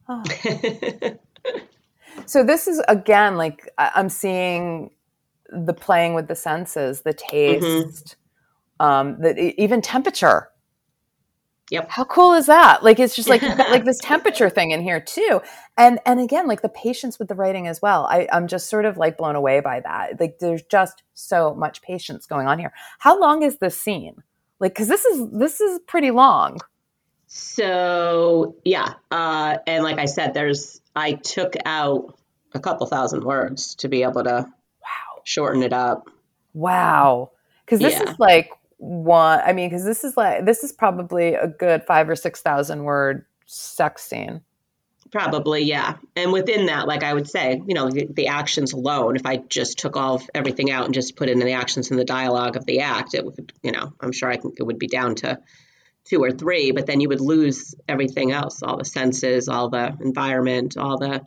[0.09, 0.23] Oh.
[2.27, 4.91] So this is again like I'm seeing
[5.49, 8.17] the playing with the senses, the taste,
[8.81, 10.49] um, the even temperature.
[11.71, 11.89] Yep.
[11.91, 12.85] How cool is that?
[12.85, 15.41] Like it's just like like this temperature thing in here too,
[15.77, 18.07] and and again like the patience with the writing as well.
[18.07, 20.21] I, I'm just sort of like blown away by that.
[20.21, 22.73] Like there's just so much patience going on here.
[23.01, 24.23] How long is this scene?
[24.61, 26.61] Like because this is this is pretty long.
[27.27, 32.17] So yeah, uh, and like I said, there's I took out
[32.55, 34.47] a couple thousand words to be able to
[34.83, 35.21] Wow.
[35.25, 36.09] shorten it up.
[36.55, 37.33] Wow.
[37.65, 38.11] Because this Yeah.
[38.13, 42.09] is like one, I mean, because this is like, this is probably a good five
[42.09, 44.43] or 6,000 word sex scene.
[45.13, 45.97] Probably, yeah.
[46.17, 49.37] And within that, like I would say, you know, the, the actions alone, if I
[49.37, 52.57] just took all of everything out and just put in the actions in the dialogue
[52.57, 55.15] of the act, it would, you know, I'm sure I can, it would be down
[55.17, 55.39] to
[56.05, 59.97] two or three, but then you would lose everything else, all the senses, all the
[60.01, 61.25] environment, all the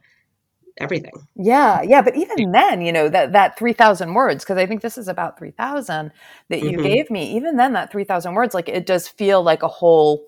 [0.80, 1.11] everything.
[1.36, 1.82] Yeah.
[1.82, 2.01] Yeah.
[2.01, 5.38] But even then, you know, that, that 3,000 words, because I think this is about
[5.38, 6.11] 3,000
[6.49, 6.84] that you Mhm.
[6.84, 10.25] gave me, even then, that 3,000 words, like it does feel like a whole,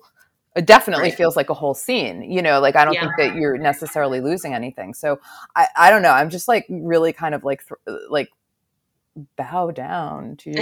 [0.54, 1.14] it definitely Right.
[1.16, 3.10] feels like a whole scene, you know, like I don't Yeah.
[3.16, 4.94] think that you're necessarily losing anything.
[4.94, 5.18] So
[5.56, 6.10] I, I don't know.
[6.12, 8.28] I'm just like really kind of like, th- like,
[9.36, 10.56] bow down to you.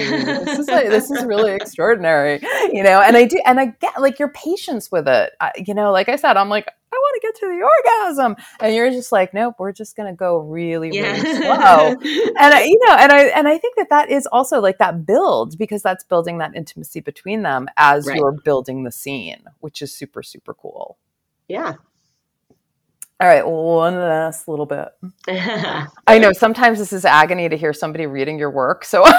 [0.44, 2.40] This is like, this is really extraordinary,
[2.72, 3.00] you know.
[3.00, 5.32] And I do, and I get like your patience with it.
[5.40, 8.36] I, you know, like I said, I'm like, I want to get to the orgasm,
[8.60, 11.12] and you're just like, nope, we're just gonna go really, Yeah.
[11.12, 11.90] really slow.
[12.36, 15.06] And I, you know, and I and I think that that is also like that
[15.06, 18.16] builds because that's building that intimacy between them as Right.
[18.16, 20.98] you're building the scene, which is super super cool.
[21.48, 21.74] yeah.
[23.22, 24.88] All right, one last little bit.
[25.28, 29.04] I know sometimes this is agony to hear somebody reading your work, so.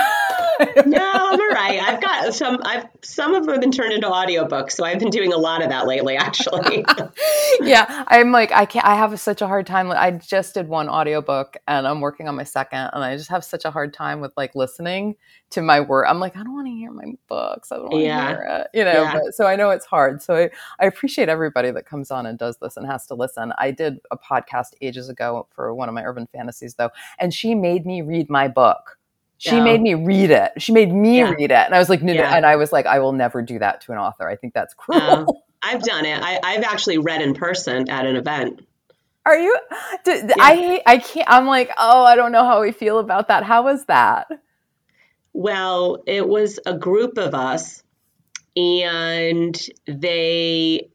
[0.62, 1.80] I'm all right.
[1.82, 5.09] I've got some I've some of them have been turned into audiobooks, so I've been
[5.09, 6.86] doing a lot of that lately actually.
[7.62, 10.88] yeah i'm like i can't i have such a hard time i just did one
[10.89, 14.22] audiobook and i'm working on my second and i just have such a hard time
[14.22, 15.16] with like listening
[15.49, 17.95] to my work i'm like i don't want to hear my books i don't want
[17.95, 18.28] to Yeah.
[18.28, 19.14] hear it you know Yeah.
[19.14, 20.49] but, so i know it's hard so I,
[20.80, 23.99] I appreciate everybody that comes on and does this and has to listen i did
[24.12, 26.89] a podcast ages ago for one of my urban fantasies though
[27.20, 28.97] and she made me read my book
[29.42, 29.64] she Oh.
[29.64, 30.52] made me read it.
[30.62, 31.32] She made me Yeah.
[31.32, 31.66] read it.
[31.66, 32.22] And I was like, no, no.
[32.22, 34.28] And I was like, I will never do that to an author.
[34.30, 35.44] I think that's cruel.
[35.64, 36.20] I've done it.
[36.22, 38.64] I, I've actually read in person at an event.
[39.26, 39.58] Are you?
[40.06, 40.82] d- d- I.
[40.86, 41.28] I can't.
[41.30, 43.44] I'm like, oh, I don't know how we feel about that.
[43.44, 44.28] How was that?
[45.34, 47.82] Well, it was a group of us,
[48.56, 50.89] and they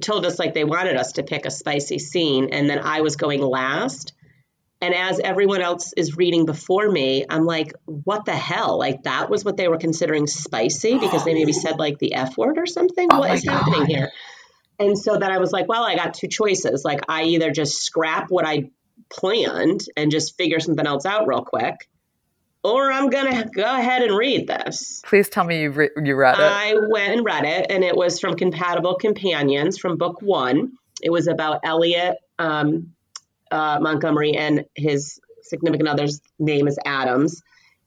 [0.00, 3.16] told us like they wanted us to pick a spicy scene, and then I was
[3.16, 4.12] going last.
[4.84, 8.78] And as everyone else is reading before me, I'm like, what the hell?
[8.78, 12.36] Like, that was what they were considering spicy because they maybe said like the F
[12.36, 13.08] word or something?
[13.10, 14.12] Oh What is happening here?
[14.78, 16.84] And so then I was like, well, I got two choices.
[16.84, 18.72] Like, I either just scrap what I
[19.08, 21.88] planned and just figure something else out real quick,
[22.62, 25.00] or I'm going to go ahead and read this.
[25.06, 26.42] Please tell me you re- you read it.
[26.42, 30.72] I went and read it, and it was from Compatible Companions from book one.
[31.00, 32.93] It was about Elliot um,
[33.50, 37.42] uh, Montgomery and his significant other's name is Adams.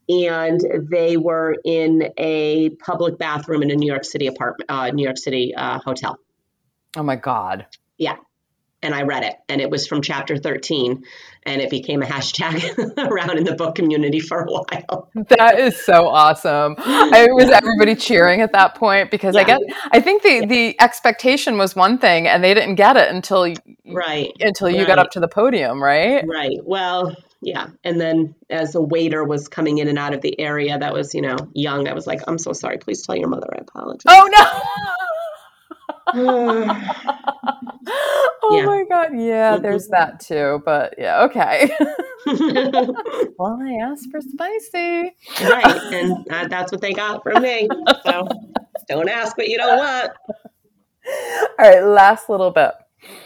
[0.09, 5.03] And they were in a public bathroom in a New York City apartment, uh, New
[5.03, 6.17] York City uh, hotel.
[6.95, 7.65] oh my god.
[7.97, 8.15] Yeah.
[8.83, 11.03] And I read it, and it was from chapter 13,
[11.47, 12.77] and it became a hashtag
[13.09, 15.09] around in the book community for a while.
[15.29, 16.75] That is so awesome.
[16.77, 19.41] I was everybody cheering at that point because yeah.
[19.41, 19.61] I get
[19.91, 23.53] I think the the expectation was one thing and they didn't get it until
[23.87, 24.87] right until you right.
[24.87, 26.23] got up to the podium, right?
[26.27, 26.59] Right.
[26.63, 27.67] Well, yeah.
[27.83, 31.15] And then as a waiter was coming in and out of the area that was,
[31.15, 32.77] you know, young, I was like, I'm so sorry.
[32.77, 34.03] Please tell your mother I apologize.
[34.07, 34.29] Oh
[36.13, 36.73] no.
[38.49, 38.65] oh yeah.
[38.65, 39.63] my god, yeah, mm-hmm.
[39.63, 40.61] there's that too.
[40.65, 41.69] But yeah, okay.
[43.37, 45.93] well, I asked for spicy, right?
[45.93, 47.67] And uh, that's what they got from me.
[48.05, 48.27] So
[48.87, 50.11] don't ask what you don't want.
[51.59, 52.71] All right, last little bit.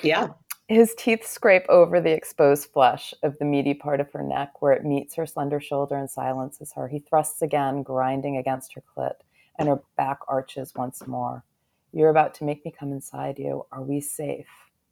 [0.01, 0.29] Yeah.
[0.67, 4.71] His teeth scrape over the exposed flesh of the meaty part of her neck where
[4.71, 6.87] it meets her slender shoulder and silences her.
[6.87, 9.15] He thrusts again, grinding against her clit,
[9.59, 11.43] and her back arches once more.
[11.91, 13.65] You're about to make me come inside you.
[13.71, 14.47] Are we safe?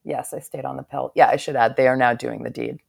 [0.10, 1.12] Yes, I stayed on the pill.
[1.16, 2.80] Yeah, I should add, they are now doing the deed.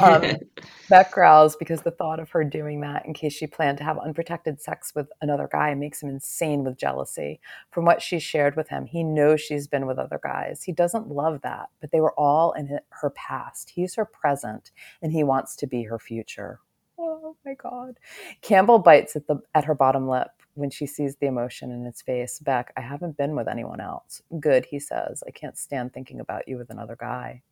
[0.00, 0.22] Um,
[0.88, 3.98] Beck growls because the thought of her doing that in case she planned to have
[3.98, 7.40] unprotected sex with another guy makes him insane with jealousy.
[7.72, 10.62] From what she shared with him, he knows she's been with other guys.
[10.62, 13.70] He doesn't love that, but they were all in her past.
[13.70, 14.70] He's her present,
[15.02, 16.60] and he wants to be her future.
[16.96, 17.98] Oh my God.
[18.40, 22.02] Campbell bites at, the, at her bottom lip when she sees the emotion in his
[22.02, 22.38] face.
[22.38, 24.22] Beck, I haven't been with anyone else.
[24.38, 25.22] Good, he says.
[25.26, 27.42] I can't stand thinking about you with another guy.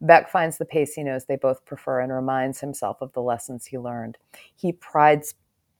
[0.00, 3.66] Beck finds the pace he knows they both prefer and reminds himself of the lessons
[3.66, 4.18] he learned.
[4.54, 5.34] He prides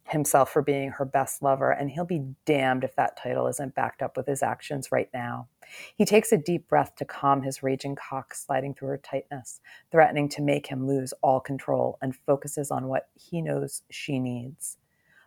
[0.08, 4.02] himself for being her best lover, and he'll be damned if that title isn't backed
[4.02, 5.48] up with his actions right now.
[5.96, 9.60] He takes a deep breath to calm his raging cock sliding through her tightness,
[9.90, 14.78] threatening to make him lose all control, and focuses on what he knows she needs.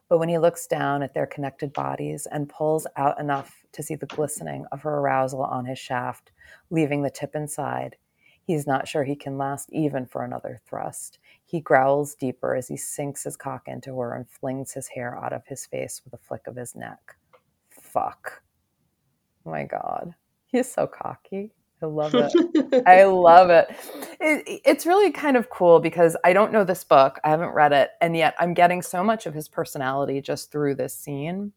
[0.07, 3.95] But when he looks down at their connected bodies and pulls out enough to see
[3.95, 6.31] the glistening of her arousal on his shaft,
[6.69, 7.95] leaving the tip inside,
[8.43, 11.17] he's not sure he can last even for another thrust.
[11.43, 15.33] He growls deeper as he sinks his cock into her and flings his hair out
[15.33, 17.15] of his face with a flick of his neck.
[17.69, 18.43] Fuck.
[19.43, 20.13] My God.
[20.47, 21.51] He's so cocky.
[21.85, 22.83] I love it.
[22.87, 23.67] I love it.
[24.19, 24.61] it.
[24.65, 27.19] It's really kind of cool because I don't know this book.
[27.23, 27.91] I haven't read it.
[28.01, 31.51] And yet I'm getting so much of his personality just through this scene.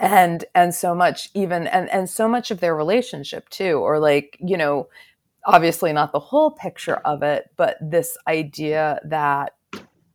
[0.00, 4.38] And and so much even and and so much of their relationship too or like,
[4.40, 4.88] you know,
[5.44, 9.54] obviously not the whole picture of it, but this idea that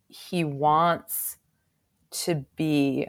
[0.08, 1.38] he wants
[2.10, 3.08] to be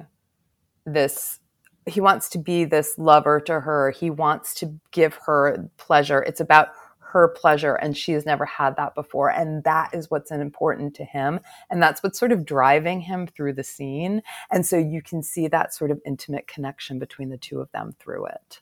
[0.84, 1.40] this
[1.88, 3.90] he wants to be this lover to her.
[3.90, 6.22] He wants to give her pleasure.
[6.22, 6.68] It's about
[7.00, 11.04] her pleasure and she has never had that before and that is what's important to
[11.04, 15.22] him and that's what's sort of driving him through the scene and so you can
[15.22, 18.60] see that sort of intimate connection between the two of them through it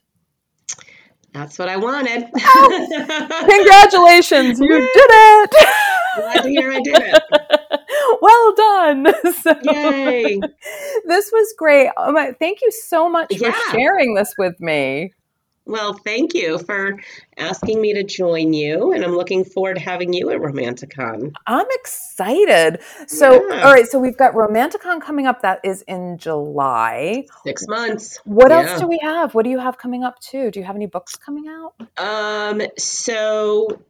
[1.33, 2.29] that's what I wanted.
[2.39, 5.51] Oh, congratulations, you did it.
[6.15, 7.23] Glad to hear I did it.
[8.57, 9.07] Done.
[9.41, 10.39] So, Yay.
[11.05, 11.89] This was great.
[11.95, 13.51] Oh thank you so much yeah.
[13.51, 15.13] for sharing this with me.
[15.67, 16.97] Well, thank you for
[17.37, 21.33] asking me to join you, and I'm looking forward to having you at Romanticon.
[21.45, 22.79] I'm excited.
[23.07, 23.63] So, yeah.
[23.63, 25.41] all right, so we've got Romanticon coming up.
[25.41, 27.25] That is in July.
[27.43, 28.17] Six months.
[28.23, 28.61] What yeah.
[28.61, 29.35] else do we have?
[29.35, 30.51] What do you have coming up too?
[30.51, 31.73] Do you have any books coming out?
[31.97, 33.81] Um, so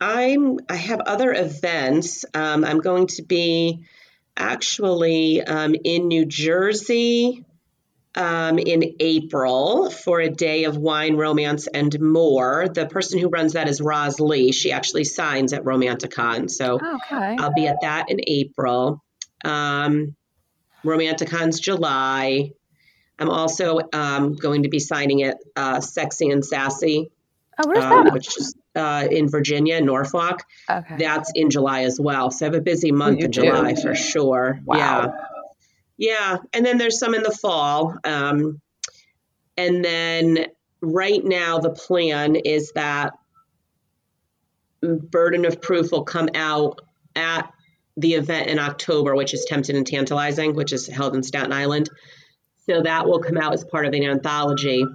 [0.00, 2.24] I'm I have other events.
[2.34, 3.84] Um, I'm going to be
[4.36, 7.44] actually um, in New Jersey
[8.14, 12.68] um, in April for a day of wine, romance, and more.
[12.72, 14.52] The person who runs that is Roz Lee.
[14.52, 16.50] She actually signs at Romanticon.
[16.50, 17.36] So okay.
[17.38, 19.02] I'll be at that in April.
[19.44, 20.16] Um,
[20.84, 22.52] Romanticon's July.
[23.18, 27.10] I'm also um, going to be signing at uh, Sexy and Sassy.
[27.58, 28.12] Oh, where's um, that?
[28.14, 30.42] Which is uh, in Virginia, Norfolk.
[30.68, 30.96] Okay.
[30.98, 32.30] That's in July as well.
[32.30, 34.60] So I have a busy month in July for sure.
[34.64, 34.76] Wow.
[34.76, 35.12] Yeah.
[36.00, 37.94] Yeah, and then there's some in the fall.
[38.04, 38.62] Um,
[39.58, 40.46] and then
[40.80, 43.12] right now, the plan is that
[44.80, 46.80] Burden of Proof will come out
[47.14, 47.52] at
[47.98, 51.90] the event in October, which is Tempted and Tantalizing, which is held in Staten Island.
[52.64, 54.86] So that will come out as part of an anthology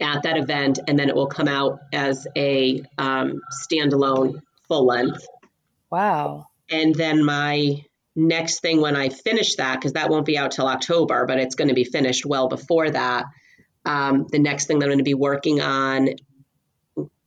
[0.00, 5.26] at that event, and then it will come out as a um, standalone full length.
[5.90, 6.46] Wow.
[6.70, 7.84] And then my
[8.16, 11.54] next thing when I finish that, because that won't be out till October, but it's
[11.54, 13.26] going to be finished well before that.
[13.84, 16.08] Um, the next thing that I'm going to be working on,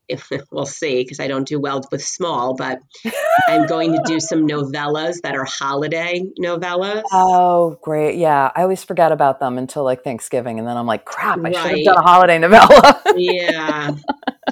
[0.09, 2.79] if we'll see, because I don't do well with small, but
[3.47, 7.03] I'm going to do some novellas that are holiday novellas.
[7.11, 8.17] Oh, great!
[8.17, 11.41] Yeah, I always forget about them until like Thanksgiving, and then I'm like, crap, I
[11.41, 11.55] right.
[11.55, 13.01] should have done a holiday novella.
[13.15, 13.91] yeah.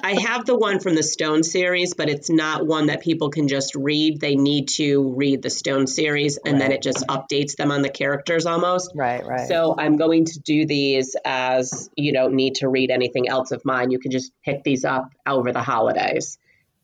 [0.06, 3.48] I have the one from the Stone series, but it's not one that people can
[3.48, 4.22] just read.
[4.22, 7.90] They need to read the Stone series, and then it just updates them on the
[7.90, 8.92] characters almost.
[8.94, 9.48] Right, right.
[9.48, 13.66] So I'm going to do these as you don't need to read anything else of
[13.66, 13.90] mine.
[13.90, 16.38] You can just pick these up over the holidays.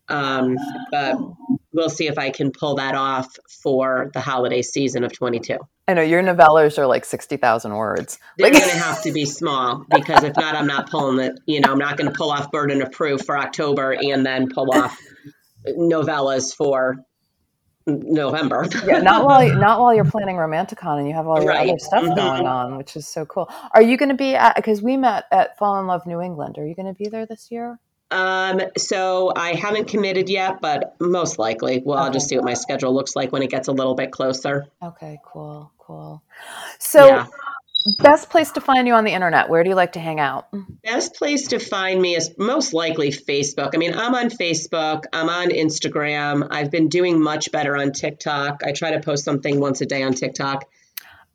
[0.09, 0.57] Um,
[0.91, 1.15] but
[1.73, 3.27] we'll see if I can pull that off
[3.63, 5.57] for the holiday season of 22.
[5.87, 8.19] I know your novellas are like 60,000 words.
[8.37, 11.33] They're going to have to be small because if not, I'm not pulling it.
[11.45, 14.49] You know, I'm not going to pull off Burden of Proof for October and then
[14.49, 14.97] pull off
[15.67, 16.97] novellas for
[17.87, 18.67] November.
[18.85, 21.67] yeah, not while not while you're planning Romanticon and you have all your Right.
[21.69, 22.15] other stuff Mhm.
[22.15, 23.49] going on, which is so cool.
[23.73, 26.57] Are you going to be at because we met at Fall in Love New England?
[26.57, 27.79] Are you going to be there this year?
[28.11, 31.81] Um, so I haven't committed yet, but most likely.
[31.83, 34.11] Well, I'll just see what my schedule looks like when it gets a little bit
[34.11, 34.67] closer.
[34.83, 36.21] Okay, cool, cool.
[36.79, 37.25] So, Yeah.
[37.99, 39.49] best place to find you on the internet?
[39.49, 40.47] Where do you like to hang out?
[40.83, 43.71] Best place to find me is most likely Facebook.
[43.73, 46.47] I mean, I'm on Facebook, I'm on Instagram.
[46.51, 48.61] I've been doing much better on TikTok.
[48.65, 50.65] I try to post something once a day on TikTok.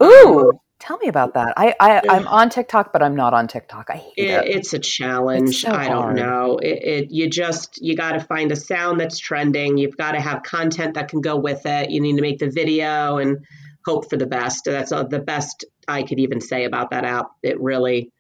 [0.03, 1.55] Ooh, tell me about that.
[1.57, 3.89] I, I I'm on TikTok, but I'm not on TikTok.
[3.91, 4.57] I hate It, it.
[4.57, 5.51] it's a challenge.
[5.51, 6.17] It's so I don't hard.
[6.17, 6.59] know.
[6.59, 9.79] It, it you just you got to find a sound that's trending.
[9.79, 11.91] You've got to have content that can go with it.
[11.91, 13.39] You need to make the video and
[13.85, 14.65] hope for the best.
[14.65, 17.27] That's all, the best I could even say about that app.
[17.43, 18.11] It really,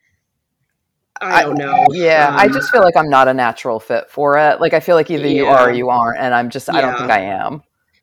[1.20, 1.86] I don't know.
[1.90, 4.60] Yeah, I Um, just feel like I'm not a natural fit for it.
[4.60, 6.96] Like I feel like either you are or you aren't, and I'm just I don't
[6.96, 7.62] think I am.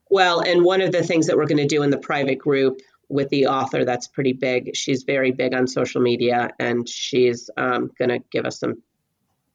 [0.09, 2.79] Well, and one of the things that we're going to do in the private group
[3.13, 4.75] with the author that's pretty big.
[4.75, 8.81] She's very big on social media, and she's um, going to give us some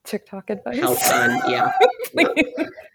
[0.04, 0.78] TikTok advice.
[0.78, 1.70] help on yeah.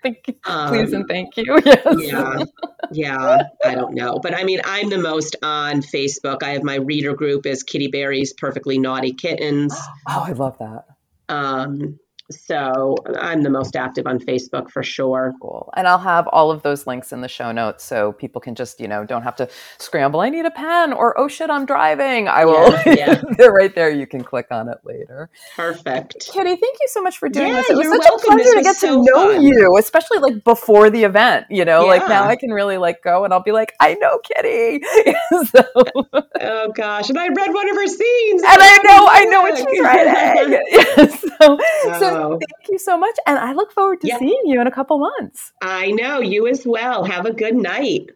[0.02, 0.34] thank you.
[0.46, 1.46] Um, Please and thank you.
[1.66, 2.00] Yes.
[2.00, 2.44] yeah
[2.92, 6.76] yeah i don't know but i mean i'm the most on facebook i have my
[6.76, 9.74] reader group is kitty berry's perfectly naughty kittens
[10.10, 10.86] Oh, I love that.
[11.30, 11.98] um
[12.34, 15.70] so i'm the most active on facebook for sure Cool.
[15.76, 18.80] And I'll have all of those links in the show notes so people can just,
[18.80, 20.20] you know, don't have to scramble.
[20.22, 22.28] I need a pen or oh shit, I'm driving.
[22.28, 22.72] I will.
[22.86, 23.22] Yeah, yeah.
[23.38, 23.90] They're right there.
[23.90, 25.30] You can click on it later.
[25.56, 27.70] perfect Kitty, thank you so much for doing Yeah, this.
[27.72, 28.32] It was such welcome.
[28.32, 29.44] a pleasure to get so to know fun.
[29.44, 31.48] you, especially like before the event.
[31.50, 34.20] You know, like now I can really like go and I'll be like, I know
[34.20, 34.84] Kitty.
[35.48, 35.64] so,
[36.42, 39.58] oh gosh and i read one of her scenes And I know, I know what
[39.58, 40.60] she's writing.
[40.72, 41.22] Yes.
[41.22, 43.16] so, oh, so thank you so much.
[43.28, 44.18] And I look forward to Yeah.
[44.20, 45.52] seeing you in a couple months.
[45.62, 48.10] i know you as well have a good night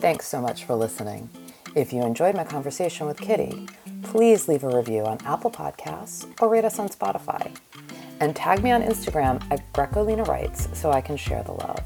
[0.00, 1.30] Thanks so much for listening.
[1.76, 3.68] If you enjoyed my conversation with Kitty,
[4.02, 7.54] please leave a review on Apple Podcasts or rate us on Spotify.
[8.18, 11.84] And tag me on Instagram at Grecolina Writes so I can share the love.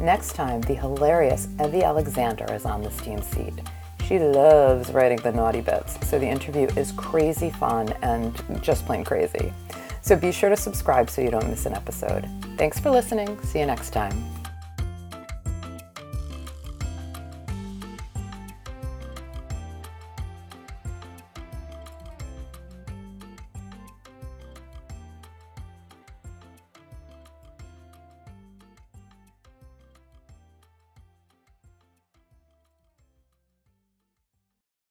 [0.00, 3.54] Next time, the hilarious Evie Alexander is on the steam seat.
[4.06, 9.02] She loves writing the naughty bits, so the interview is crazy fun and just plain
[9.02, 9.52] crazy.
[10.00, 12.28] So be sure to subscribe so you don't miss an episode.
[12.56, 13.36] Thanks for listening.
[13.42, 14.14] See you next time.